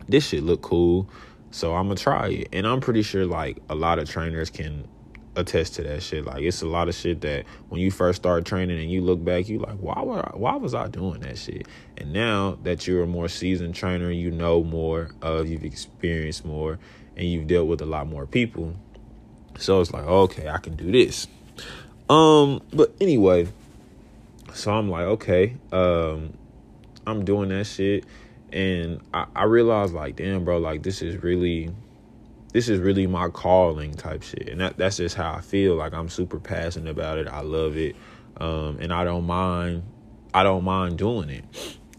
[0.08, 1.10] this shit look cool
[1.50, 4.88] so i'm gonna try it and i'm pretty sure like a lot of trainers can
[5.36, 6.26] attest to that shit.
[6.26, 9.24] Like it's a lot of shit that when you first start training and you look
[9.24, 11.68] back, you like, why were I, why was I doing that shit?
[11.98, 16.80] And now that you're a more seasoned trainer, you know more, of, you've experienced more,
[17.16, 18.76] and you've dealt with a lot more people.
[19.58, 21.28] So it's like, okay, I can do this.
[22.10, 23.48] Um, but anyway,
[24.54, 26.34] so I'm like, okay, um,
[27.06, 28.06] I'm doing that shit,
[28.52, 31.72] and I, I realized like, damn, bro, like this is really
[32.54, 34.48] this is really my calling type shit.
[34.48, 35.76] And that, that's just how i feel.
[35.76, 37.28] Like i'm super passionate about it.
[37.28, 37.96] I love it.
[38.38, 39.84] Um, and i don't mind
[40.34, 41.44] i don't mind doing it.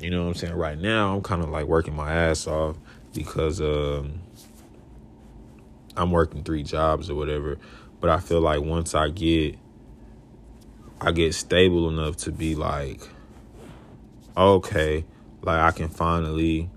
[0.00, 0.54] You know what i'm saying?
[0.54, 2.76] Right now i'm kind of like working my ass off
[3.12, 4.20] because um,
[5.96, 7.58] i'm working three jobs or whatever.
[8.00, 9.58] But i feel like once i get
[11.00, 13.00] i get stable enough to be like
[14.36, 15.04] okay
[15.42, 16.70] like i can finally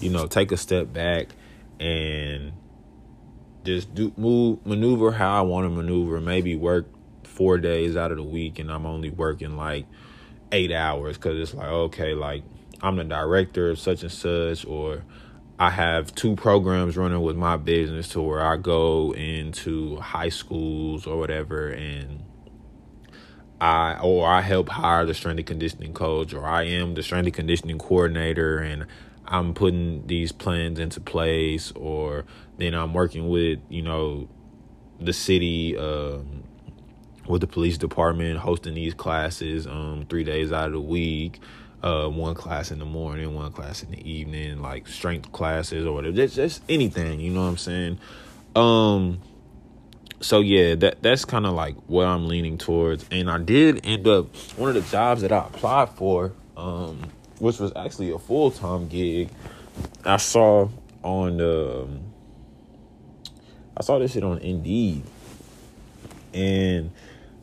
[0.00, 1.28] you know take a step back
[1.80, 2.52] and
[3.68, 6.20] just do move maneuver how I want to maneuver.
[6.20, 6.86] Maybe work
[7.22, 9.86] four days out of the week, and I'm only working like
[10.50, 12.44] eight hours because it's like okay, like
[12.80, 15.04] I'm the director of such and such, or
[15.58, 21.06] I have two programs running with my business to where I go into high schools
[21.06, 22.24] or whatever, and
[23.60, 27.26] I or I help hire the strength and conditioning coach, or I am the strength
[27.26, 28.86] and conditioning coordinator, and
[29.26, 32.24] I'm putting these plans into place, or
[32.58, 34.28] then I'm working with you know
[35.00, 36.44] the city, um,
[37.26, 41.40] with the police department, hosting these classes um, three days out of the week.
[41.80, 45.92] Uh, one class in the morning, one class in the evening, like strength classes or
[45.92, 46.14] whatever.
[46.14, 47.98] Just, just anything, you know what I'm saying?
[48.56, 49.20] Um,
[50.20, 53.06] so yeah, that that's kind of like what I'm leaning towards.
[53.12, 56.32] And I did end up one of the jobs that I applied for.
[56.56, 59.30] Um, which was actually a full time gig.
[60.04, 60.68] I saw
[61.02, 62.00] on the, um,
[63.78, 65.04] I saw this shit on Indeed,
[66.34, 66.90] and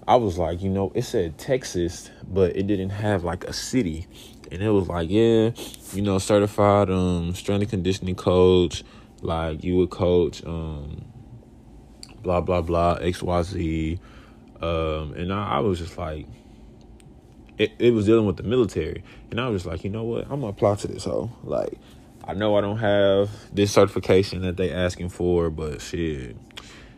[0.05, 4.05] I was like, you know, it said Texas, but it didn't have like a city,
[4.51, 5.51] and it was like, yeah,
[5.93, 8.83] you know, certified um strength and conditioning coach,
[9.21, 11.05] like you would coach um
[12.21, 13.99] blah blah blah X Y Z,
[14.61, 16.27] um, and I, I was just like
[17.57, 19.03] it, it was dealing with the military.
[19.31, 20.23] And I was like, you know what?
[20.23, 21.31] I'm gonna apply to this hoe.
[21.43, 21.77] Like,
[22.27, 26.35] I know I don't have this certification that they asking for, but shit,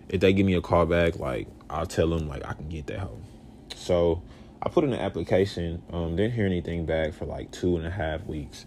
[0.07, 2.87] if they give me a call back, like I'll tell them like I can get
[2.87, 3.19] that hoe.
[3.75, 4.21] So
[4.61, 5.81] I put in an application.
[5.91, 8.65] Um, didn't hear anything back for like two and a half weeks.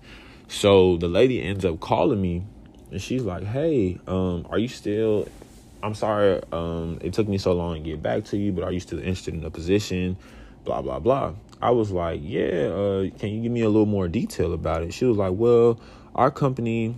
[0.49, 2.45] So the lady ends up calling me,
[2.91, 5.29] and she's like, "Hey, um, are you still?"
[5.83, 8.73] I'm sorry, um, it took me so long to get back to you, but are
[8.73, 10.19] you still interested in the position?
[10.65, 11.33] Blah blah blah.
[11.63, 14.95] I was like, yeah, uh, can you give me a little more detail about it?
[14.95, 15.79] She was like, well,
[16.15, 16.97] our company,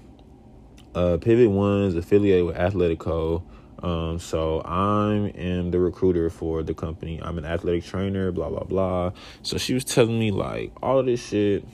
[0.95, 3.43] uh, Pivot One is affiliated with Athletico.
[3.83, 7.21] Um, so I am the recruiter for the company.
[7.21, 9.13] I'm an athletic trainer, blah blah blah.
[9.43, 11.67] So she was telling me like all of this shit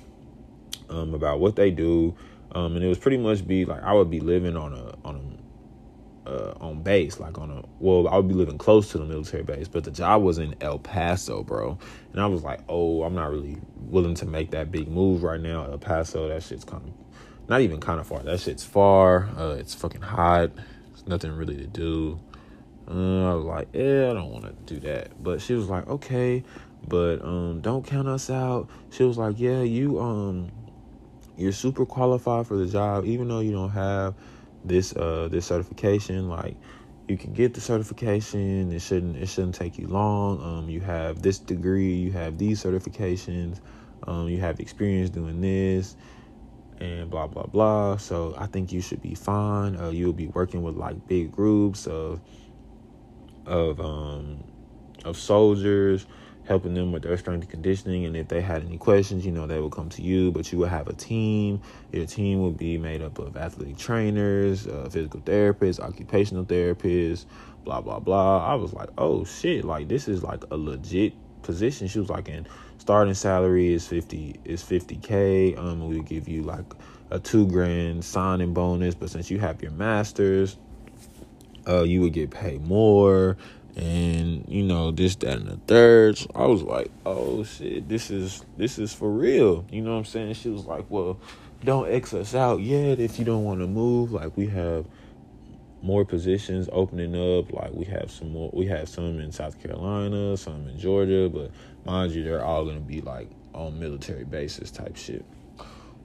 [0.88, 2.14] um, about what they do,
[2.52, 5.27] um, and it was pretty much be like I would be living on a on
[6.28, 9.42] uh, on base, like on a well, I would be living close to the military
[9.42, 11.78] base, but the job was in El Paso, bro.
[12.12, 15.40] And I was like, oh, I'm not really willing to make that big move right
[15.40, 15.64] now.
[15.64, 18.20] El Paso, that shit's kind of not even kind of far.
[18.20, 19.28] That shit's far.
[19.36, 20.50] Uh, it's fucking hot.
[20.54, 22.20] There's nothing really to do.
[22.86, 25.22] Uh, I was like, yeah, I don't want to do that.
[25.22, 26.44] But she was like, okay,
[26.86, 28.68] but um, don't count us out.
[28.90, 30.50] She was like, yeah, you um,
[31.36, 34.14] you're super qualified for the job, even though you don't have
[34.68, 36.56] this uh this certification like
[37.08, 41.22] you can get the certification it shouldn't it shouldn't take you long um you have
[41.22, 43.60] this degree you have these certifications
[44.06, 45.96] um you have experience doing this
[46.80, 47.96] and blah blah blah.
[47.96, 49.76] So i think you should be fine.
[49.76, 52.20] Uh, you'll be working with like big groups of
[53.46, 54.44] of um
[55.04, 56.06] of soldiers
[56.48, 58.06] helping them with their strength and conditioning.
[58.06, 60.58] And if they had any questions, you know, they would come to you, but you
[60.58, 61.60] would have a team.
[61.92, 67.26] Your team would be made up of athletic trainers, uh, physical therapists, occupational therapists,
[67.64, 68.44] blah, blah, blah.
[68.50, 71.86] I was like, oh shit, like this is like a legit position.
[71.86, 75.58] She was like, and starting salary is 50, is 50K.
[75.58, 76.64] Um, we give you like
[77.10, 80.56] a two grand signing bonus, but since you have your master's,
[81.68, 83.36] uh, you would get paid more
[83.78, 88.10] and you know this that and the third so i was like oh shit this
[88.10, 91.18] is this is for real you know what i'm saying she was like well
[91.64, 94.84] don't x us out yet if you don't want to move like we have
[95.80, 100.36] more positions opening up like we have some more we have some in south carolina
[100.36, 101.50] some in georgia but
[101.84, 105.24] mind you they're all gonna be like on military bases type shit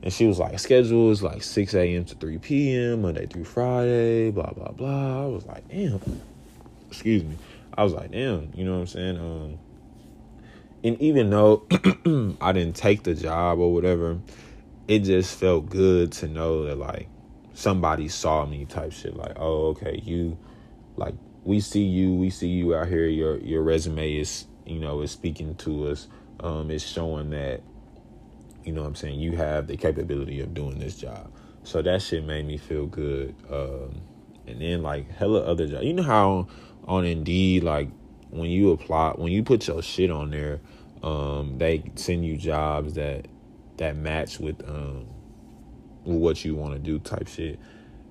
[0.03, 2.03] and she was like, schedule is like 6 a.m.
[2.03, 3.03] to 3 p.m.
[3.03, 5.23] Monday through Friday, blah, blah, blah.
[5.23, 6.01] I was like, damn.
[6.89, 7.37] Excuse me.
[7.75, 9.17] I was like, damn, you know what I'm saying?
[9.17, 9.59] Um,
[10.83, 11.65] and even though
[12.41, 14.19] I didn't take the job or whatever,
[14.87, 17.07] it just felt good to know that like
[17.53, 19.15] somebody saw me type shit.
[19.15, 20.37] Like, oh, okay, you
[20.97, 23.07] like we see you, we see you out here.
[23.07, 26.07] Your your resume is you know is speaking to us.
[26.39, 27.61] Um, it's showing that
[28.63, 31.31] you know what I'm saying you have the capability of doing this job.
[31.63, 33.35] So that shit made me feel good.
[33.49, 34.01] Um,
[34.45, 35.85] and then like hella other jobs.
[35.85, 36.47] You know how
[36.85, 37.89] on Indeed, like
[38.29, 40.59] when you apply, when you put your shit on there,
[41.01, 43.27] um, they send you jobs that
[43.77, 45.07] that match with um
[46.03, 47.59] with what you want to do type shit.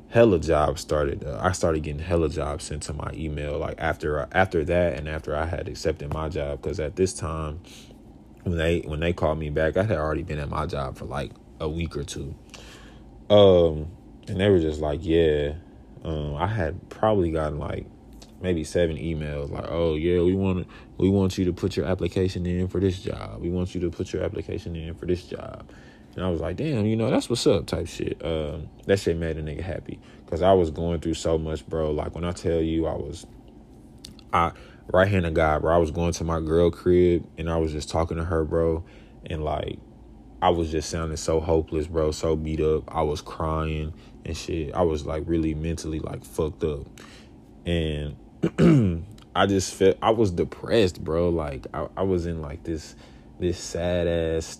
[0.08, 1.24] Hella jobs started.
[1.24, 3.58] Uh, I started getting hella jobs sent to my email.
[3.58, 7.60] Like after after that, and after I had accepted my job, because at this time,
[8.42, 11.06] when they when they called me back, I had already been at my job for
[11.06, 12.34] like a week or two.
[13.30, 13.90] Um,
[14.28, 15.54] and they were just like, yeah.
[16.04, 17.86] Um, I had probably gotten like
[18.42, 20.66] maybe seven emails like, "Oh yeah, we want
[20.98, 23.40] we want you to put your application in for this job.
[23.40, 25.70] We want you to put your application in for this job."
[26.14, 28.20] And I was like, "Damn, you know, that's what's up." Type shit.
[28.24, 31.90] Um, that shit made a nigga happy because I was going through so much, bro.
[31.92, 33.26] Like when I tell you, I was,
[34.32, 34.52] I
[34.92, 35.74] right handed God, bro.
[35.74, 38.84] I was going to my girl crib and I was just talking to her, bro,
[39.26, 39.78] and like.
[40.40, 42.92] I was just sounding so hopeless, bro, so beat up.
[42.92, 43.92] I was crying
[44.24, 44.74] and shit.
[44.74, 46.88] I was like really mentally like fucked up.
[47.64, 48.16] And
[49.34, 51.28] I just felt I was depressed, bro.
[51.28, 52.96] Like I, I was in like this
[53.38, 54.58] this sad ass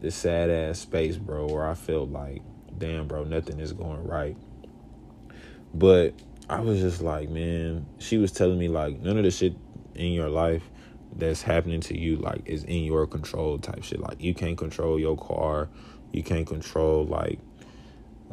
[0.00, 2.42] this sad ass space, bro, where I felt like,
[2.76, 4.36] damn, bro, nothing is going right.
[5.74, 6.14] But
[6.48, 9.54] I was just like, man, she was telling me like none of the shit
[9.94, 10.62] in your life
[11.16, 14.00] that's happening to you like is in your control type shit.
[14.00, 15.68] Like you can't control your car,
[16.12, 17.40] you can't control like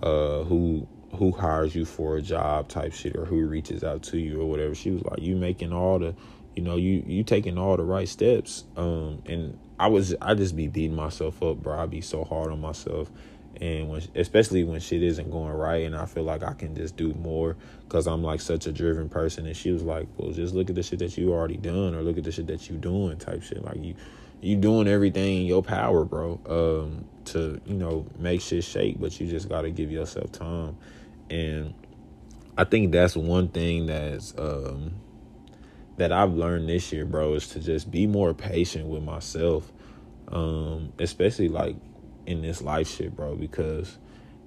[0.04, 4.18] uh who who hires you for a job type shit or who reaches out to
[4.18, 4.76] you or whatever.
[4.76, 6.16] She was like, you making all the,
[6.56, 8.66] you know, you you taking all the right steps.
[8.78, 11.78] Um, and I was I just be beating myself up, bro.
[11.78, 13.12] I be so hard on myself,
[13.60, 16.96] and when especially when shit isn't going right, and I feel like I can just
[16.96, 19.46] do more because I'm like such a driven person.
[19.46, 22.02] And she was like, well, just look at the shit that you already done, or
[22.02, 23.64] look at the shit that you doing, type shit.
[23.64, 23.96] Like you
[24.42, 26.40] you doing everything in your power, bro.
[26.48, 30.78] Um, to you know make shit shake, but you just gotta give yourself time
[31.30, 31.74] and
[32.58, 34.94] I think that's one thing that's um,
[35.98, 39.72] that I've learned this year, bro, is to just be more patient with myself,
[40.30, 41.76] um, especially like
[42.26, 43.98] in this life shit, bro, because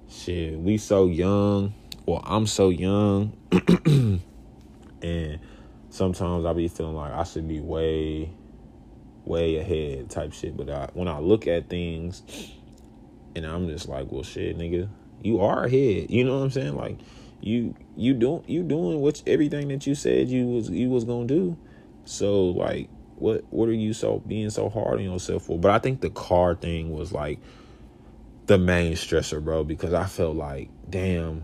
[0.09, 1.73] shit, we so young.
[2.05, 3.37] Well, I'm so young,
[5.01, 5.39] and
[5.89, 8.31] sometimes I be feeling like I should be way,
[9.25, 10.57] way ahead type shit.
[10.57, 12.23] But I, when I look at things,
[13.35, 14.89] and I'm just like, well, shit, nigga,
[15.21, 16.09] you are ahead.
[16.09, 16.75] You know what I'm saying?
[16.75, 16.97] Like
[17.41, 21.25] you you don't you doing what everything that you said you was you was gonna
[21.25, 21.57] do.
[22.05, 25.59] So like what what are you so being so hard on yourself for?
[25.59, 27.39] But I think the car thing was like
[28.47, 31.43] the main stressor, bro, because I felt like, damn,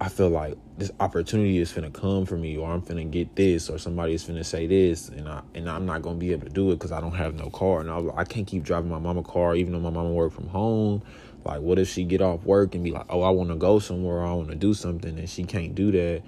[0.00, 3.68] I feel like this opportunity is gonna come for me, or I'm gonna get this,
[3.68, 6.70] or somebody's gonna say this, and I and I'm not gonna be able to do
[6.70, 9.24] it because I don't have no car, and I, I can't keep driving my mama
[9.24, 11.02] car, even though my mama work from home.
[11.44, 13.78] Like, what if she get off work and be like, "Oh, I want to go
[13.78, 16.22] somewhere, I want to do something," and she can't do that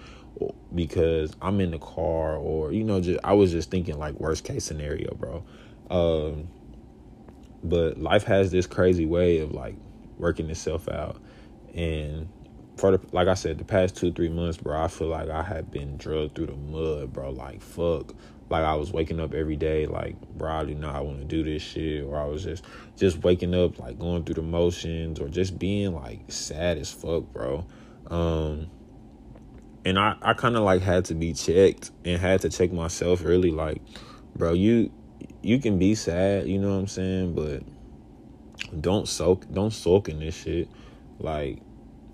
[0.75, 4.45] because I'm in the car, or you know, just I was just thinking like worst
[4.45, 5.45] case scenario, bro.
[5.91, 6.49] Um,
[7.63, 9.75] but life has this crazy way of like
[10.19, 11.21] working itself out,
[11.75, 12.29] and
[12.77, 15.43] for the like I said, the past two three months, bro, I feel like I
[15.43, 17.31] have been drugged through the mud, bro.
[17.31, 18.15] Like fuck,
[18.51, 21.45] like I was waking up every day, like bro, I do not want to do
[21.45, 22.65] this shit, or I was just
[22.97, 27.23] just waking up like going through the motions, or just being like sad as fuck,
[27.33, 27.65] bro.
[28.09, 28.69] Um,
[29.85, 33.23] and I I kind of like had to be checked and had to check myself
[33.23, 33.81] really, like,
[34.35, 34.91] bro, you
[35.43, 37.63] you can be sad, you know what I'm saying, but
[38.81, 40.69] don't soak, don't soak in this shit,
[41.19, 41.61] like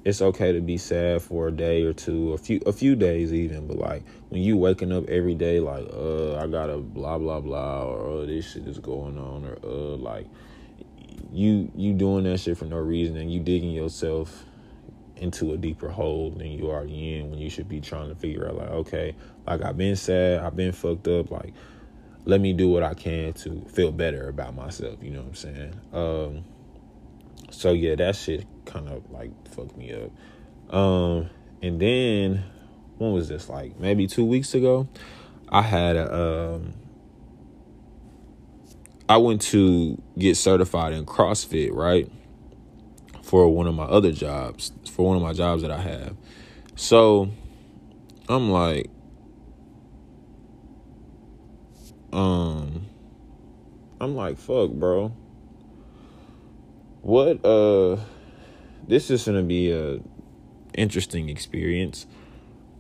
[0.07, 3.33] it's okay to be sad for a day or two, a few a few days
[3.33, 7.41] even, but like when you waking up every day like uh I gotta blah blah
[7.41, 10.27] blah or uh, this shit is going on or uh like
[11.33, 14.45] you you doing that shit for no reason and you digging yourself
[15.17, 18.47] into a deeper hole than you already in when you should be trying to figure
[18.47, 21.53] out like okay like I've been sad I've been fucked up like
[22.27, 25.35] let me do what I can to feel better about myself you know what I'm
[25.35, 25.81] saying?
[25.93, 26.45] Um
[27.51, 30.75] so yeah, that shit kind of like fucked me up.
[30.75, 31.31] Um,
[31.63, 32.45] and then
[32.99, 33.49] when was this?
[33.49, 34.89] Like maybe two weeks ago,
[35.49, 36.75] I had a um,
[39.09, 42.11] I went to get certified in CrossFit, right?
[43.23, 46.17] For one of my other jobs, for one of my jobs that I have.
[46.75, 47.31] So
[48.29, 48.91] I'm like,
[52.13, 52.87] um,
[54.01, 55.13] I'm like, fuck, bro
[57.07, 57.97] what uh
[58.89, 60.01] this is gonna be a
[60.75, 62.05] interesting experience.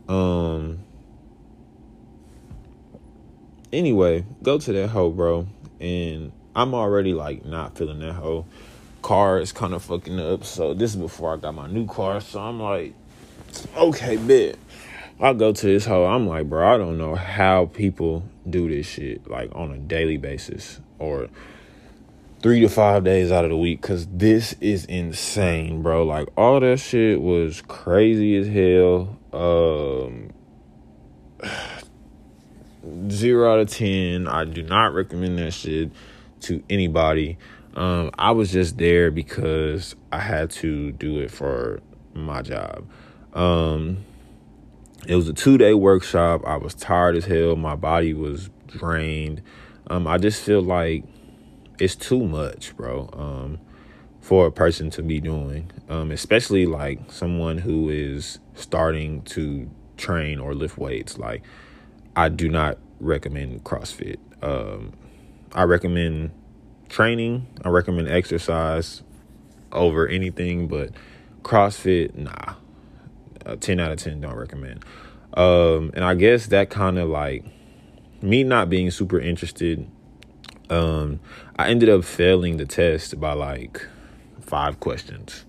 [0.09, 0.81] Um
[3.73, 5.47] anyway go to that hoe bro.
[5.81, 8.47] And i'm already like not feeling that hoe.
[9.01, 12.21] Car is kind of fucking up so this is before i got my new car
[12.21, 12.95] so i'm like
[13.77, 14.57] okay bet.
[15.21, 18.87] I go to this hoe i'm like bro i don't know how people do this
[18.87, 21.29] shit like on a daily basis or
[22.47, 26.05] three to five days out of the week because this is insane, bro.
[26.05, 29.19] Like all that shit was crazy as hell.
[29.33, 30.31] Um,
[33.11, 34.29] zero out of ten.
[34.29, 35.91] I do not recommend that shit
[36.43, 37.37] to anybody.
[37.75, 41.81] Um, I was just there because I had to do it for
[42.15, 42.89] my job.
[43.35, 44.05] Um,
[45.09, 46.43] it was a two day workshop.
[46.47, 47.57] I was tired as hell.
[47.57, 49.43] My body was drained.
[49.89, 51.03] Um, I just feel like
[51.79, 53.09] it's too much, bro.
[53.13, 53.59] Um,
[54.21, 60.41] for a person to be doing, um, especially like someone who is starting to train
[60.41, 61.17] or lift weights.
[61.17, 61.43] Like,
[62.17, 64.17] I do not recommend CrossFit.
[64.43, 64.95] Um,
[65.53, 66.33] I recommend
[66.89, 67.47] training.
[67.65, 69.05] I recommend exercise
[69.71, 70.91] over anything, but
[71.43, 72.55] CrossFit, nah.
[73.45, 74.85] A 10 out of 10 don't recommend.
[75.35, 77.45] Um, and I guess that kind of like
[78.23, 79.89] me not being super interested
[80.71, 81.21] um,
[81.57, 83.87] I ended up failing the test by like
[84.41, 85.45] five questions.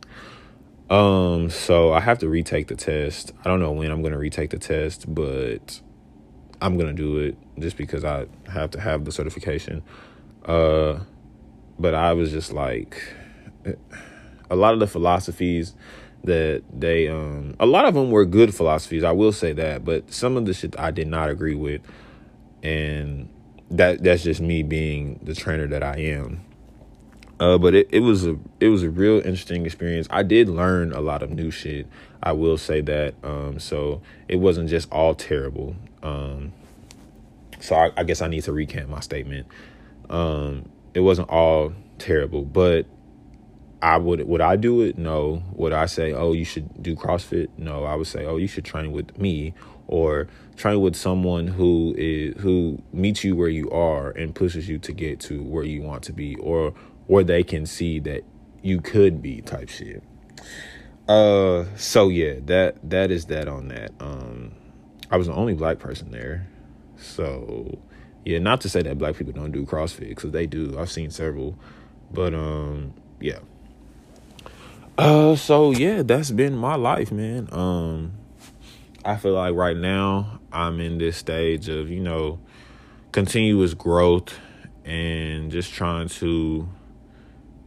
[0.89, 3.33] Um, so I have to retake the test.
[3.43, 5.81] I don't know when I'm gonna retake the test, but
[6.61, 9.83] I'm gonna do it just because I have to have the certification.
[10.45, 10.99] Uh,
[11.77, 13.01] but I was just like,
[14.49, 15.75] a lot of the philosophies
[16.23, 19.03] that they, um, a lot of them were good philosophies.
[19.03, 21.81] I will say that, but some of the shit I did not agree with,
[22.63, 23.29] and
[23.71, 26.41] that that's just me being the trainer that I am.
[27.39, 30.07] Uh, but it, it was a it was a real interesting experience.
[30.09, 31.87] I did learn a lot of new shit.
[32.23, 33.13] I will say that.
[33.23, 35.75] Um, so it wasn't just all terrible.
[36.01, 36.53] Um,
[37.59, 39.47] so I, I, guess I need to recant my statement.
[40.09, 42.85] Um, it wasn't all terrible, but
[43.81, 44.97] I would would I do it?
[44.97, 45.43] No.
[45.53, 47.49] Would I say, oh, you should do CrossFit?
[47.57, 47.83] No.
[47.83, 49.53] I would say, oh, you should train with me
[49.87, 50.27] or
[50.57, 54.91] train with someone who is who meets you where you are and pushes you to
[54.91, 56.73] get to where you want to be or
[57.05, 58.23] where they can see that
[58.63, 60.03] you could be type shit.
[61.07, 63.91] Uh so yeah, that that is that on that.
[63.99, 64.51] Um
[65.09, 66.47] I was the only black person there.
[66.97, 67.77] So
[68.25, 70.77] yeah, not to say that black people don't do CrossFit cuz they do.
[70.77, 71.57] I've seen several.
[72.11, 73.39] But um yeah.
[74.97, 77.47] Uh so yeah, that's been my life, man.
[77.51, 78.16] Um
[79.07, 82.39] I feel like right now I'm in this stage of, you know,
[83.13, 84.37] continuous growth
[84.83, 86.67] and just trying to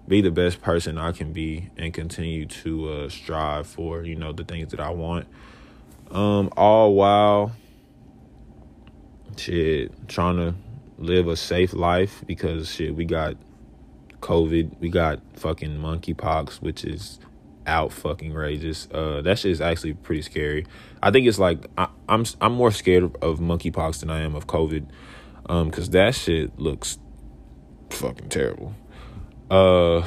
[0.06, 4.32] be the best person I can be and continue to uh, strive for you know
[4.32, 5.28] the things that I want.
[6.10, 7.52] Um, all while
[9.38, 10.54] shit trying to
[10.98, 13.36] live a safe life because shit we got
[14.20, 17.18] COVID, we got fucking monkeypox, which is
[17.66, 18.88] out fucking rages.
[18.92, 20.66] Uh, that shit is actually pretty scary.
[21.02, 24.34] I think it's like I, am I'm, I'm more scared of monkeypox than I am
[24.34, 24.86] of COVID,
[25.46, 26.98] um, cause that shit looks
[27.90, 28.74] fucking terrible.
[29.50, 30.06] Uh,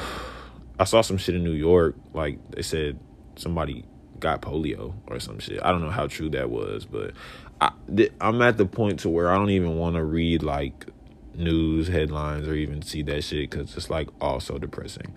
[0.78, 2.98] I saw some shit in New York, like they said
[3.36, 3.84] somebody
[4.18, 5.60] got polio or some shit.
[5.62, 7.12] I don't know how true that was, but
[7.60, 7.72] I,
[8.20, 10.86] I'm at the point to where I don't even want to read like
[11.34, 15.14] news headlines or even see that shit because it's like all so depressing.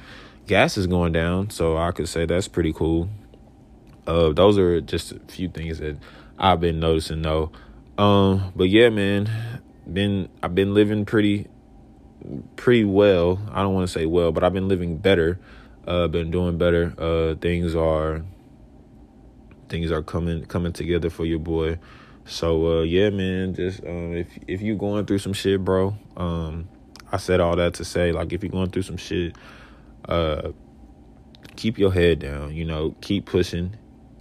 [0.48, 3.10] Gas is going down, so I could say that's pretty cool.
[4.08, 5.98] Uh, those are just a few things that
[6.40, 7.52] I've been noticing though.
[7.98, 9.30] Um, but yeah, man,
[9.92, 11.48] been I've been living pretty
[12.56, 13.40] pretty well.
[13.52, 15.38] I don't want to say well, but I've been living better.
[15.86, 16.94] Uh, been doing better.
[16.98, 18.24] Uh, things are
[19.68, 21.78] things are coming coming together for your boy.
[22.26, 25.98] So uh, yeah, man, just um, if if you going through some shit, bro.
[26.16, 26.70] Um,
[27.12, 29.36] I said all that to say, like, if you're going through some shit,
[30.06, 30.52] uh,
[31.56, 32.56] keep your head down.
[32.56, 33.76] You know, keep pushing.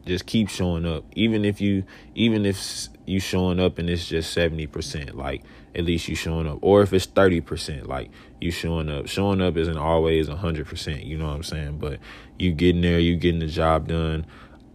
[0.05, 1.05] Just keep showing up.
[1.15, 5.43] Even if you, even if you showing up and it's just seventy percent, like
[5.75, 6.59] at least you showing up.
[6.63, 8.11] Or if it's thirty percent, like
[8.41, 9.09] you showing up.
[9.09, 11.05] Showing up isn't always hundred percent.
[11.05, 11.79] You know what I'm saying?
[11.79, 11.99] But
[12.39, 14.27] you getting there, you getting the job done.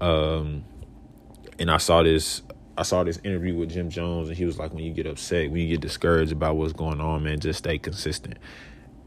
[0.01, 0.65] Um,
[1.59, 2.41] and I saw this
[2.77, 5.51] I saw this interview with Jim Jones, and he was like, when you get upset,
[5.51, 8.37] when you get discouraged about what's going on, man, just stay consistent.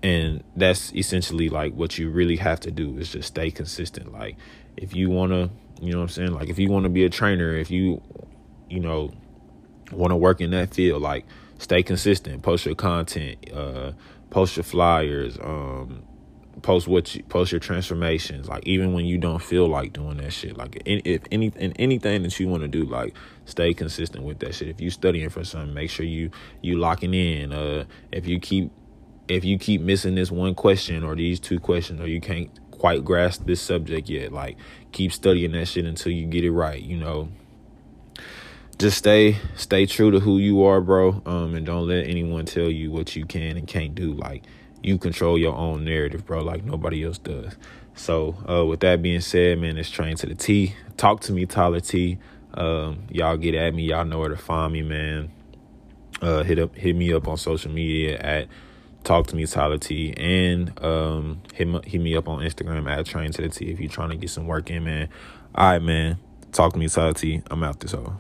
[0.05, 4.13] And that's essentially like what you really have to do is just stay consistent.
[4.13, 4.37] Like,
[4.77, 5.49] if you want to,
[5.81, 6.35] you know what I'm saying?
[6.35, 8.03] Like, if you want to be a trainer, if you,
[8.69, 9.11] you know,
[9.93, 11.25] want to work in that field, like,
[11.57, 13.93] stay consistent, post your content, uh,
[14.29, 16.03] post your flyers, um,
[16.61, 20.33] post what you post your transformations like even when you don't feel like doing that
[20.33, 23.13] shit like if any anything that you want to do like
[23.45, 26.31] stay consistent with that shit if you studying for something make sure you
[26.63, 28.71] you locking in uh if you keep
[29.29, 33.05] if you keep missing this one question or these two questions or you can't quite
[33.05, 34.57] grasp this subject yet like
[34.93, 37.29] keep studying that shit until you get it right you know
[38.79, 42.71] just stay stay true to who you are bro um and don't let anyone tell
[42.71, 44.43] you what you can and can't do like
[44.85, 47.57] you control your own narrative, bro, like nobody else does.
[47.95, 50.75] So, uh, with that being said, man, it's train to the T.
[50.99, 52.19] Talk to me, Tyler T.
[52.53, 53.85] Um, y'all get at me.
[53.85, 55.31] Y'all know where to find me, man.
[56.21, 58.49] Uh, hit up, hit me up on social media at
[59.05, 63.31] Talk to me, Tyler T, and um, hit hit me up on Instagram at Train
[63.33, 65.11] to the T if you're trying to get some work in, man.
[65.55, 66.19] All right, man.
[66.53, 67.43] Talk to me, Tyler T.
[67.51, 68.15] I'm out this hole.